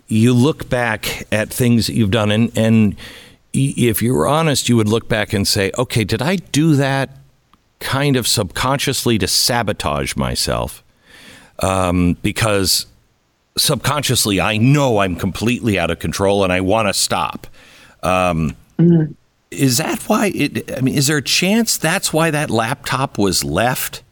[0.09, 2.97] you look back at things that you've done, and, and
[3.53, 7.11] if you were honest, you would look back and say, okay, did I do that
[7.81, 10.83] kind of subconsciously to sabotage myself?
[11.61, 12.87] Um, because
[13.57, 17.47] subconsciously, I know I'm completely out of control and I want to stop.
[18.03, 18.57] Um,
[19.51, 20.77] Is that why it?
[20.77, 24.03] I mean, is there a chance that's why that laptop was left?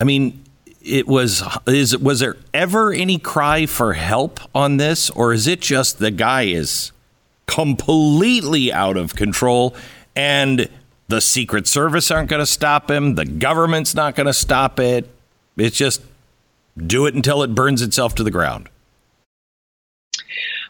[0.00, 0.42] I mean,
[0.86, 1.42] it was.
[1.66, 6.10] Is was there ever any cry for help on this, or is it just the
[6.10, 6.92] guy is
[7.46, 9.74] completely out of control
[10.14, 10.68] and
[11.08, 15.08] the Secret Service aren't going to stop him, the government's not going to stop it.
[15.56, 16.02] It's just
[16.76, 18.68] do it until it burns itself to the ground.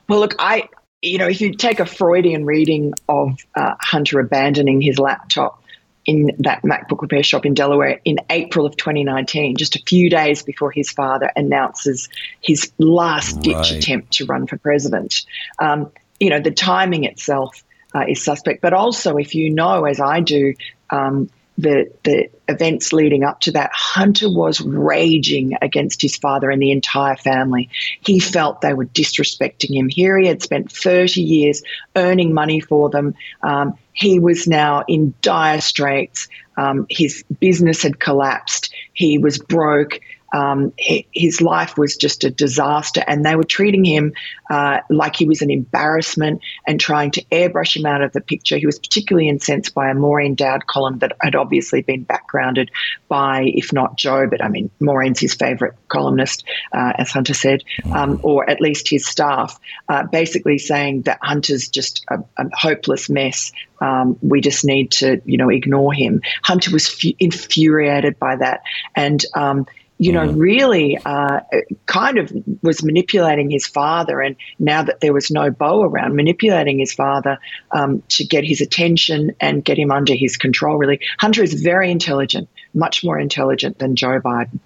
[0.09, 0.69] Well, look, I,
[1.03, 5.63] you know, if you take a Freudian reading of uh, Hunter abandoning his laptop
[6.07, 10.43] in that MacBook repair shop in Delaware in April of 2019, just a few days
[10.43, 12.09] before his father announces
[12.41, 13.73] his last ditch Right.
[13.73, 15.25] attempt to run for president,
[15.59, 15.91] um,
[16.21, 17.63] you know, the timing itself
[17.95, 18.63] uh, is suspect.
[18.63, 20.55] But also, if you know, as I do,
[20.91, 21.29] um,
[21.59, 26.71] the the events leading up to that, Hunter was raging against his father and the
[26.71, 27.71] entire family.
[28.03, 29.89] He felt they were disrespecting him.
[29.89, 31.63] Here he had spent 30 years
[31.95, 33.15] earning money for them.
[33.43, 36.29] Um, he was now in dire straits.
[36.57, 38.73] Um, his business had collapsed.
[38.93, 40.01] He was broke.
[40.33, 40.73] Um,
[41.13, 44.13] his life was just a disaster, and they were treating him
[44.51, 48.57] uh, like he was an embarrassment and trying to airbrush him out of the picture.
[48.57, 52.71] He was particularly incensed by a Maureen Dowd column that had obviously been backgrounded
[53.09, 57.63] by, if not Joe, but I mean, Maureen's his favourite columnist, uh, as Hunter said,
[57.93, 59.59] um, or at least his staff,
[59.89, 63.53] uh, basically saying that Hunter's just a, a hopeless mess.
[63.81, 66.23] Um, we just need to, you know, ignore him.
[66.43, 68.63] Hunter was fu- infuriated by that,
[68.95, 69.67] and um,
[69.99, 71.41] you know, really uh,
[71.87, 72.31] kind of
[72.63, 74.21] was manipulating his father.
[74.21, 77.39] And now that there was no Bo around, manipulating his father
[77.71, 81.01] um, to get his attention and get him under his control, really.
[81.19, 84.59] Hunter is very intelligent, much more intelligent than Joe Biden.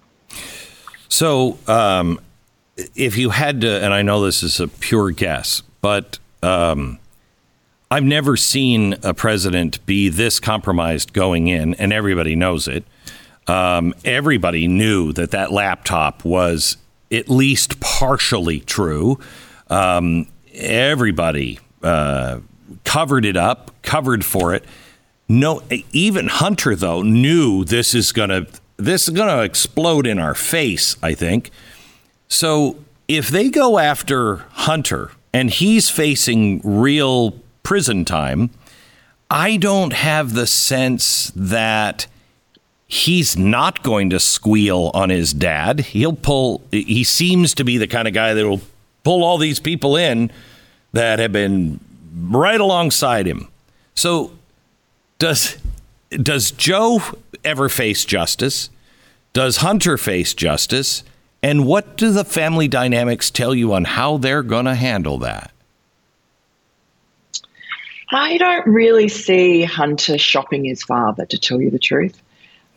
[1.07, 2.19] So, um,
[2.95, 6.99] if you had to, and I know this is a pure guess, but um,
[7.89, 12.85] I've never seen a president be this compromised going in, and everybody knows it.
[13.51, 16.77] Um, everybody knew that that laptop was
[17.11, 19.19] at least partially true.
[19.69, 22.39] Um, everybody uh,
[22.85, 24.63] covered it up, covered for it.
[25.27, 28.47] No, even Hunter though knew this is gonna
[28.77, 30.95] this is gonna explode in our face.
[31.03, 31.51] I think.
[32.29, 32.77] So
[33.09, 37.31] if they go after Hunter and he's facing real
[37.63, 38.51] prison time,
[39.29, 42.07] I don't have the sense that
[42.91, 45.79] he's not going to squeal on his dad.
[45.79, 48.59] He'll pull, he seems to be the kind of guy that will
[49.05, 50.29] pull all these people in
[50.91, 51.79] that have been
[52.13, 53.47] right alongside him.
[53.95, 54.33] So
[55.19, 55.57] does
[56.09, 56.99] does Joe
[57.45, 58.69] ever face justice?
[59.31, 61.03] Does Hunter face justice?
[61.41, 65.51] And what do the family dynamics tell you on how they're going to handle that?
[68.11, 72.21] I don't really see Hunter shopping his father, to tell you the truth.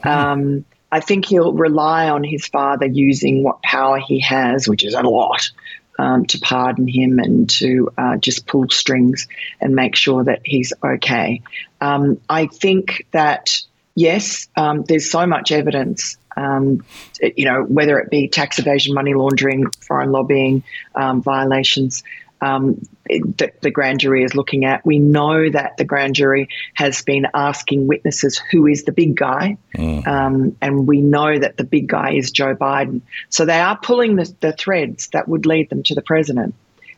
[0.05, 4.95] Um, I think he'll rely on his father using what power he has, which is
[4.95, 5.51] a lot,
[5.99, 9.27] um, to pardon him and to uh, just pull strings
[9.61, 11.43] and make sure that he's okay.
[11.81, 13.61] Um, I think that,
[13.95, 16.17] yes, um, there's so much evidence.
[16.37, 16.85] Um,
[17.21, 20.63] you know, whether it be tax evasion, money laundering, foreign lobbying
[20.95, 22.03] um, violations,
[22.41, 22.81] um,
[23.37, 24.85] that the grand jury is looking at.
[24.85, 29.59] We know that the grand jury has been asking witnesses who is the big guy,
[30.07, 33.03] um, and we know that the big guy is Joe Biden.
[33.29, 36.55] So they are pulling the, the threads that would lead them to the president.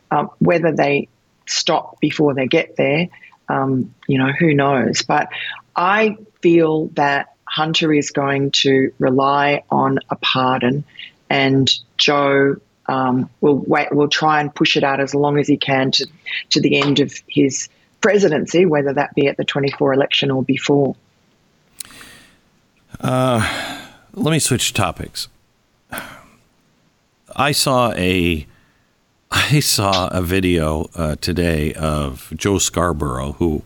[0.09, 1.09] Um, whether they
[1.47, 3.09] stop before they get there,
[3.49, 5.01] um, you know, who knows?
[5.01, 5.29] But
[5.75, 10.83] I feel that Hunter is going to rely on a pardon
[11.29, 12.55] and Joe
[12.87, 13.93] um, will wait.
[13.93, 16.07] Will try and push it out as long as he can to
[16.51, 17.69] to the end of his
[18.01, 20.95] presidency, whether that be at the 24 election or before.
[22.99, 23.79] Uh,
[24.13, 25.27] let me switch topics.
[27.35, 28.45] I saw a
[29.31, 33.63] I saw a video uh, today of Joe Scarborough, who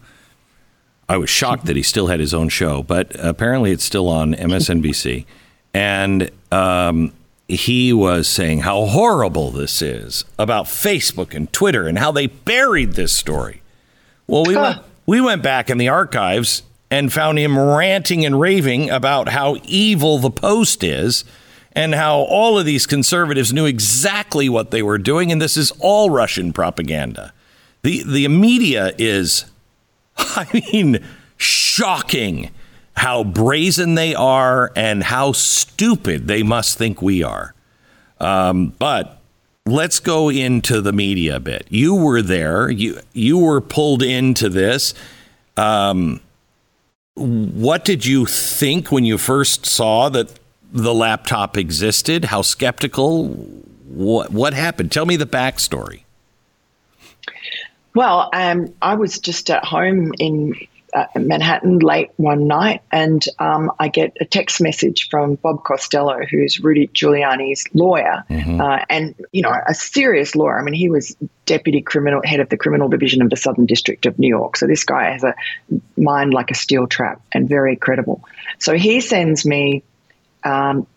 [1.08, 4.34] I was shocked that he still had his own show, but apparently it's still on
[4.34, 5.26] MSNBC.
[5.74, 7.14] And um,
[7.52, 12.94] he was saying how horrible this is about Facebook and Twitter and how they buried
[12.94, 13.62] this story.
[14.28, 18.90] Well, we went, we went back in the archives and found him ranting and raving
[18.90, 21.24] about how evil the Post is
[21.74, 25.72] and how all of these conservatives knew exactly what they were doing, and this is
[25.80, 27.34] all Russian propaganda.
[27.84, 29.46] The the media is,
[30.18, 31.04] I mean,
[31.38, 32.52] shocking
[32.96, 37.54] how brazen they are and how stupid they must think we are.
[38.20, 39.22] Um, but
[39.66, 41.68] let's go into the media a bit.
[41.70, 42.70] You were there.
[42.70, 44.94] You you were pulled into this.
[45.58, 46.22] Um,
[47.16, 50.40] what did you think when you first saw that
[50.72, 52.26] the laptop existed?
[52.26, 53.30] How skeptical?
[53.88, 54.92] What what happened?
[54.92, 56.02] Tell me the backstory.
[57.94, 60.56] Well, um, I was just at home in
[61.16, 66.60] Manhattan late one night, and um, I get a text message from Bob Costello, who's
[66.60, 68.60] Rudy Giuliani's lawyer, mm-hmm.
[68.60, 70.60] uh, and you know a serious lawyer.
[70.60, 71.16] I mean, he was
[71.46, 74.58] deputy criminal head of the criminal division of the Southern District of New York.
[74.58, 75.36] So this guy has a
[75.98, 78.24] mind like a steel trap and very credible.
[78.60, 79.84] So he sends me,
[80.44, 80.88] um,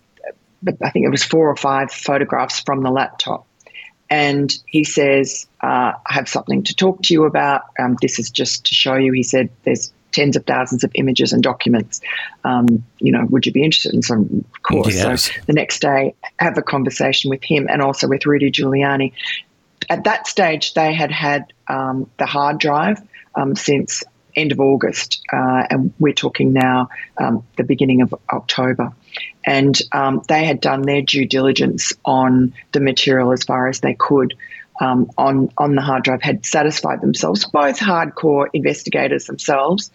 [0.82, 3.46] I think it was four or five photographs from the laptop
[4.14, 7.62] and he says, uh, I have something to talk to you about.
[7.80, 9.12] Um, this is just to show you.
[9.12, 12.00] He said, there's tens of thousands of images and documents.
[12.44, 14.44] Um, you know, would you be interested in some?
[14.54, 14.94] Of course.
[14.94, 15.24] Yes.
[15.24, 19.12] So the next day, have a conversation with him and also with Rudy Giuliani.
[19.90, 23.02] At that stage, they had had um, the hard drive
[23.34, 24.04] um, since
[24.36, 26.88] end of August, uh, and we're talking now
[27.18, 28.92] um, the beginning of October.
[29.46, 33.94] And um, they had done their due diligence on the material as far as they
[33.94, 34.34] could
[34.80, 36.22] um, on on the hard drive.
[36.22, 39.90] Had satisfied themselves, both hardcore investigators themselves,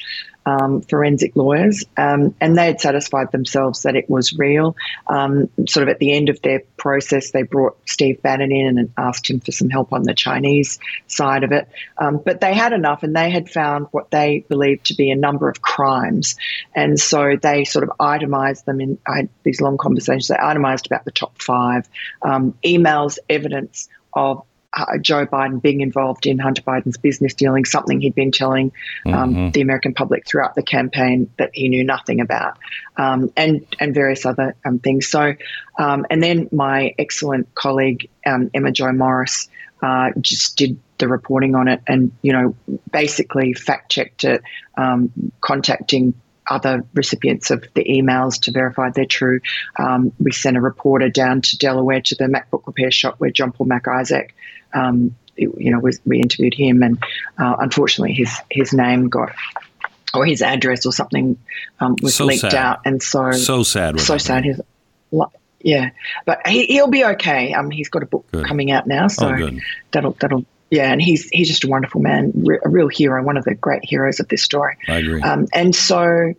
[0.49, 4.75] um, forensic lawyers, um, and they had satisfied themselves that it was real.
[5.07, 8.91] Um, sort of at the end of their process, they brought Steve Bannon in and
[8.97, 11.67] asked him for some help on the Chinese side of it.
[11.99, 15.15] Um, but they had enough, and they had found what they believed to be a
[15.15, 16.35] number of crimes,
[16.75, 18.97] and so they sort of itemized them in
[19.43, 20.29] these long conversations.
[20.29, 21.87] They itemized about the top five
[22.23, 24.43] um, emails, evidence of
[24.73, 28.71] uh, Joe Biden being involved in Hunter Biden's business dealings, something he'd been telling
[29.05, 29.49] um, mm-hmm.
[29.51, 32.57] the American public throughout the campaign that he knew nothing about,
[32.97, 35.07] um, and and various other um, things.
[35.07, 35.33] So,
[35.77, 39.49] um, and then my excellent colleague um, Emma-Jo Morris
[39.81, 42.55] uh, just did the reporting on it, and you know
[42.91, 44.43] basically fact checked it,
[44.77, 45.11] um,
[45.41, 46.13] contacting
[46.49, 49.39] other recipients of the emails to verify they're true.
[49.77, 53.51] Um, we sent a reporter down to Delaware to the MacBook repair shop where John
[53.51, 53.87] Paul Mac
[54.73, 57.01] Um, you know, we interviewed him, and
[57.37, 59.33] uh, unfortunately, his his name got
[60.13, 61.37] or his address or something
[61.79, 62.55] um, was so leaked sad.
[62.55, 64.43] out, and so so sad, so sad.
[64.43, 64.61] His,
[65.61, 65.91] yeah,
[66.25, 67.53] but he, will be okay.
[67.53, 68.45] Um, he's got a book good.
[68.45, 69.49] coming out now, so oh,
[69.91, 72.31] that'll that'll yeah, and he's he's just a wonderful man,
[72.63, 74.77] a real hero, one of the great heroes of this story.
[74.87, 75.21] I agree.
[75.21, 76.33] Um, and so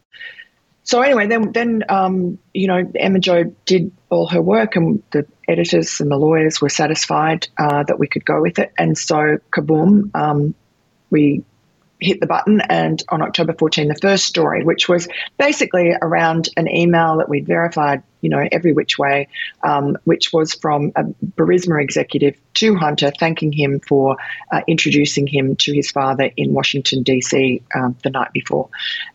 [0.91, 6.01] so anyway, then then um, you know Emma-Jo did all her work, and the editors
[6.01, 10.12] and the lawyers were satisfied uh, that we could go with it, and so kaboom,
[10.16, 10.53] um,
[11.09, 11.45] we
[12.01, 12.61] hit the button.
[12.62, 15.07] And on October 14, the first story, which was
[15.38, 19.28] basically around an email that we'd verified, you know, every which way,
[19.62, 24.16] um, which was from a Burisma executive to Hunter, thanking him for
[24.51, 27.62] uh, introducing him to his father in Washington D.C.
[27.76, 28.70] Um, the night before,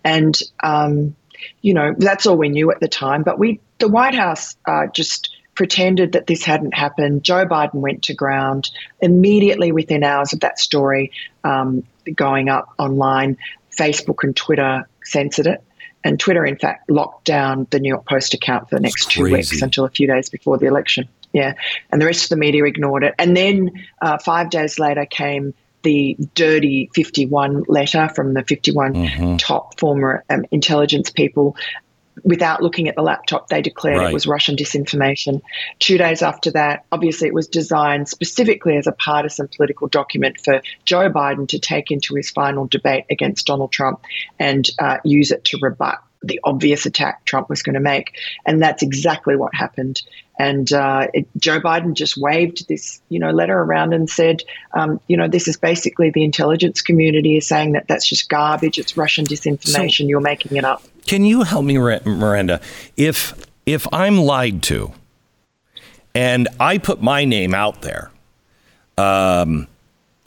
[0.06, 1.18] and um,
[1.62, 3.24] you know, that's all we knew at the time.
[3.24, 7.24] But we, the White House, uh, just pretended that this hadn't happened.
[7.24, 8.70] Joe Biden went to ground
[9.02, 11.12] immediately within hours of that story
[11.44, 11.84] um,
[12.14, 13.38] going up online.
[13.76, 15.64] Facebook and Twitter censored it.
[16.04, 19.24] And Twitter, in fact, locked down the New York Post account for the next two
[19.24, 21.10] weeks until a few days before the election.
[21.34, 21.56] Yeah.
[21.92, 23.16] And the rest of the media ignored it.
[23.18, 23.72] And then
[24.02, 25.56] uh, five days later came
[25.86, 29.38] the dirty 51 letter from the 51 mm-hmm.
[29.38, 31.56] top former um, intelligence people.
[32.24, 34.10] Without looking at the laptop, they declared right.
[34.10, 35.42] it was Russian disinformation.
[35.80, 40.62] Two days after that, obviously, it was designed specifically as a partisan political document for
[40.86, 44.00] Joe Biden to take into his final debate against Donald Trump
[44.40, 48.62] and uh, use it to rebut the obvious attack Trump was going to make, and
[48.62, 50.02] that's exactly what happened.
[50.38, 54.42] And uh, it, Joe Biden just waved this, you know, letter around and said,
[54.74, 58.78] um, you know, this is basically the intelligence community is saying that that's just garbage.
[58.78, 60.04] It's Russian disinformation.
[60.04, 60.84] So, You're making it up.
[61.06, 62.60] Can you help me, Miranda?
[62.98, 63.34] If
[63.66, 64.92] if I'm lied to,
[66.14, 68.12] and I put my name out there,
[68.98, 69.68] um,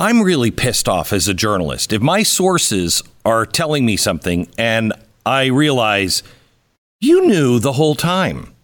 [0.00, 1.92] I'm really pissed off as a journalist.
[1.92, 4.92] If my sources are telling me something and
[5.28, 6.22] I realize
[7.00, 8.54] you knew the whole time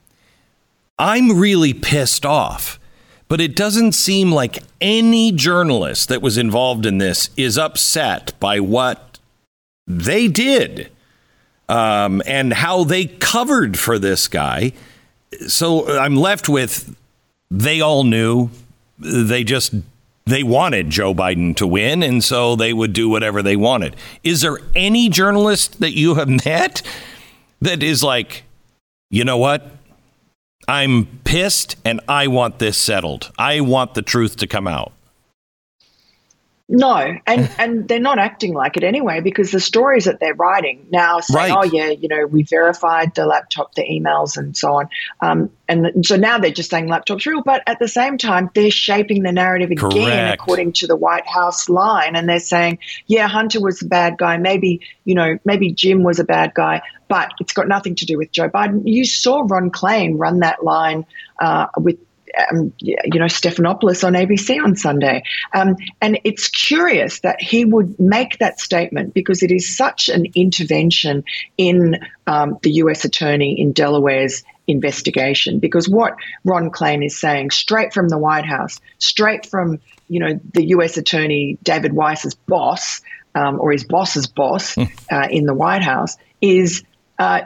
[0.99, 2.81] I'm really pissed off.
[3.27, 8.61] But it doesn't seem like any journalist that was involved in this is upset by
[8.61, 9.19] what
[9.87, 10.91] they did
[11.69, 14.73] um, and how they covered for this guy.
[15.49, 16.95] So I'm left with
[17.51, 18.51] they all knew.
[18.99, 19.75] They just
[20.27, 23.97] they wanted Joe Biden to win, and so they would do whatever they wanted.
[24.22, 26.83] Is there any journalist that you have met
[27.61, 28.45] that is like,
[29.11, 29.70] you know what?
[30.66, 33.31] I'm pissed and I want this settled.
[33.39, 34.93] I want the truth to come out.
[36.69, 36.97] No,
[37.27, 41.21] and and they're not acting like it anyway because the stories that they're writing now
[41.21, 41.53] say, right.
[41.55, 44.89] "Oh yeah, you know, we verified the laptop, the emails, and so on."
[45.21, 48.71] Um, and so now they're just saying laptop's real, but at the same time, they're
[48.71, 50.41] shaping the narrative again Correct.
[50.41, 54.39] according to the White House line, and they're saying, "Yeah, Hunter was a bad guy.
[54.39, 58.17] Maybe you know, maybe Jim was a bad guy, but it's got nothing to do
[58.17, 61.05] with Joe Biden." You saw Ron Klain run that line
[61.41, 61.99] uh, with
[62.51, 65.22] um, you know, Stephanopoulos on ABC on Sunday.
[65.53, 70.26] Um, and it's curious that he would make that statement because it is such an
[70.35, 71.24] intervention
[71.57, 75.59] in um, the US attorney in Delaware's investigation.
[75.59, 80.41] Because what Ron Klain is saying, straight from the White House, straight from, you know,
[80.53, 83.01] the US attorney David Weiss's boss,
[83.35, 84.85] um, or his boss's boss hmm.
[85.11, 86.85] uh, in the White House, is
[87.18, 87.43] uh,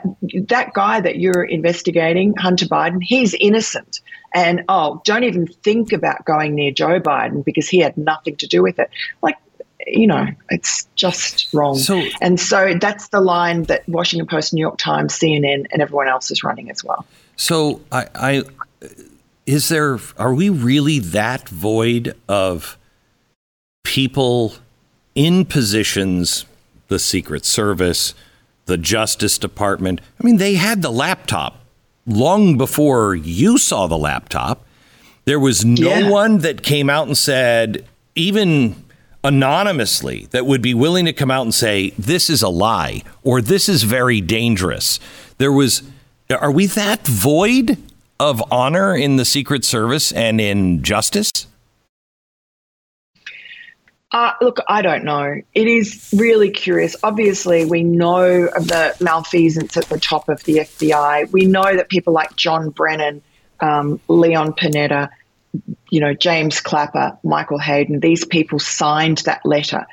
[0.47, 4.01] that guy that you're investigating, Hunter Biden, he's innocent.
[4.33, 8.47] And oh, don't even think about going near Joe Biden because he had nothing to
[8.47, 8.89] do with it.
[9.21, 9.37] Like,
[9.87, 11.77] you know, it's just wrong.
[11.77, 16.07] So, and so that's the line that Washington Post, New York Times, CNN, and everyone
[16.07, 17.05] else is running as well.
[17.35, 18.43] So I, I
[19.45, 22.77] is there are we really that void of
[23.83, 24.53] people
[25.15, 26.45] in positions,
[26.87, 28.13] the Secret Service,
[28.65, 30.01] the Justice Department.
[30.21, 31.58] I mean, they had the laptop
[32.09, 34.65] long before you saw the laptop.
[35.25, 36.09] There was no yeah.
[36.09, 37.85] one that came out and said,
[38.15, 38.75] even
[39.23, 43.41] anonymously, that would be willing to come out and say, this is a lie or
[43.41, 44.99] this is very dangerous.
[45.37, 45.83] There was,
[46.29, 47.77] are we that void
[48.19, 51.47] of honor in the Secret Service and in justice?
[54.11, 55.39] Uh, look, I don't know.
[55.53, 56.95] It is really curious.
[57.03, 61.31] Obviously, we know of the malfeasance at the top of the FBI.
[61.31, 63.21] We know that people like John Brennan,
[63.59, 65.09] um, Leon Panetta,
[65.89, 69.85] you know, James Clapper, Michael Hayden, these people signed that letter.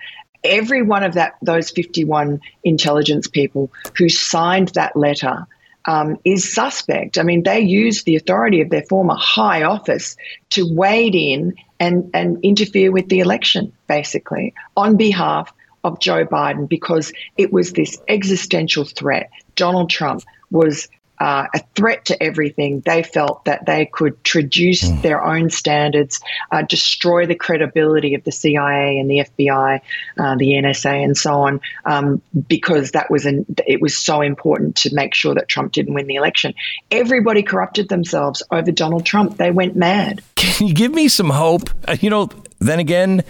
[0.42, 5.46] Every one of that, those 51 intelligence people who signed that letter
[5.86, 7.18] um, is suspect.
[7.18, 10.16] I mean, they used the authority of their former high office
[10.50, 15.52] to wade in and, and interfere with the election, basically, on behalf
[15.84, 19.30] of Joe Biden, because it was this existential threat.
[19.54, 20.88] Donald Trump was
[21.18, 22.80] uh, a threat to everything.
[22.80, 25.02] They felt that they could traduce mm.
[25.02, 29.80] their own standards, uh, destroy the credibility of the CIA and the FBI,
[30.18, 34.76] uh, the NSA, and so on, um, because that was an, it was so important
[34.76, 36.54] to make sure that Trump didn't win the election.
[36.90, 39.36] Everybody corrupted themselves over Donald Trump.
[39.36, 40.22] They went mad.
[40.34, 41.70] Can you give me some hope?
[41.86, 43.24] Uh, you know, then again.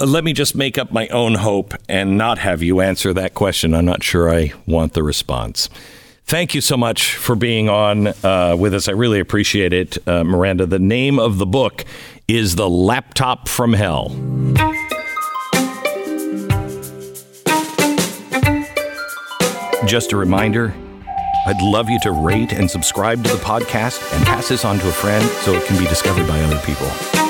[0.00, 3.34] Uh, let me just make up my own hope and not have you answer that
[3.34, 3.74] question.
[3.74, 5.68] I'm not sure I want the response.
[6.28, 8.86] Thank you so much for being on uh, with us.
[8.86, 10.66] I really appreciate it, uh, Miranda.
[10.66, 11.86] The name of the book
[12.28, 14.10] is The Laptop from Hell.
[19.86, 20.74] Just a reminder
[21.46, 24.86] I'd love you to rate and subscribe to the podcast and pass this on to
[24.86, 27.27] a friend so it can be discovered by other people.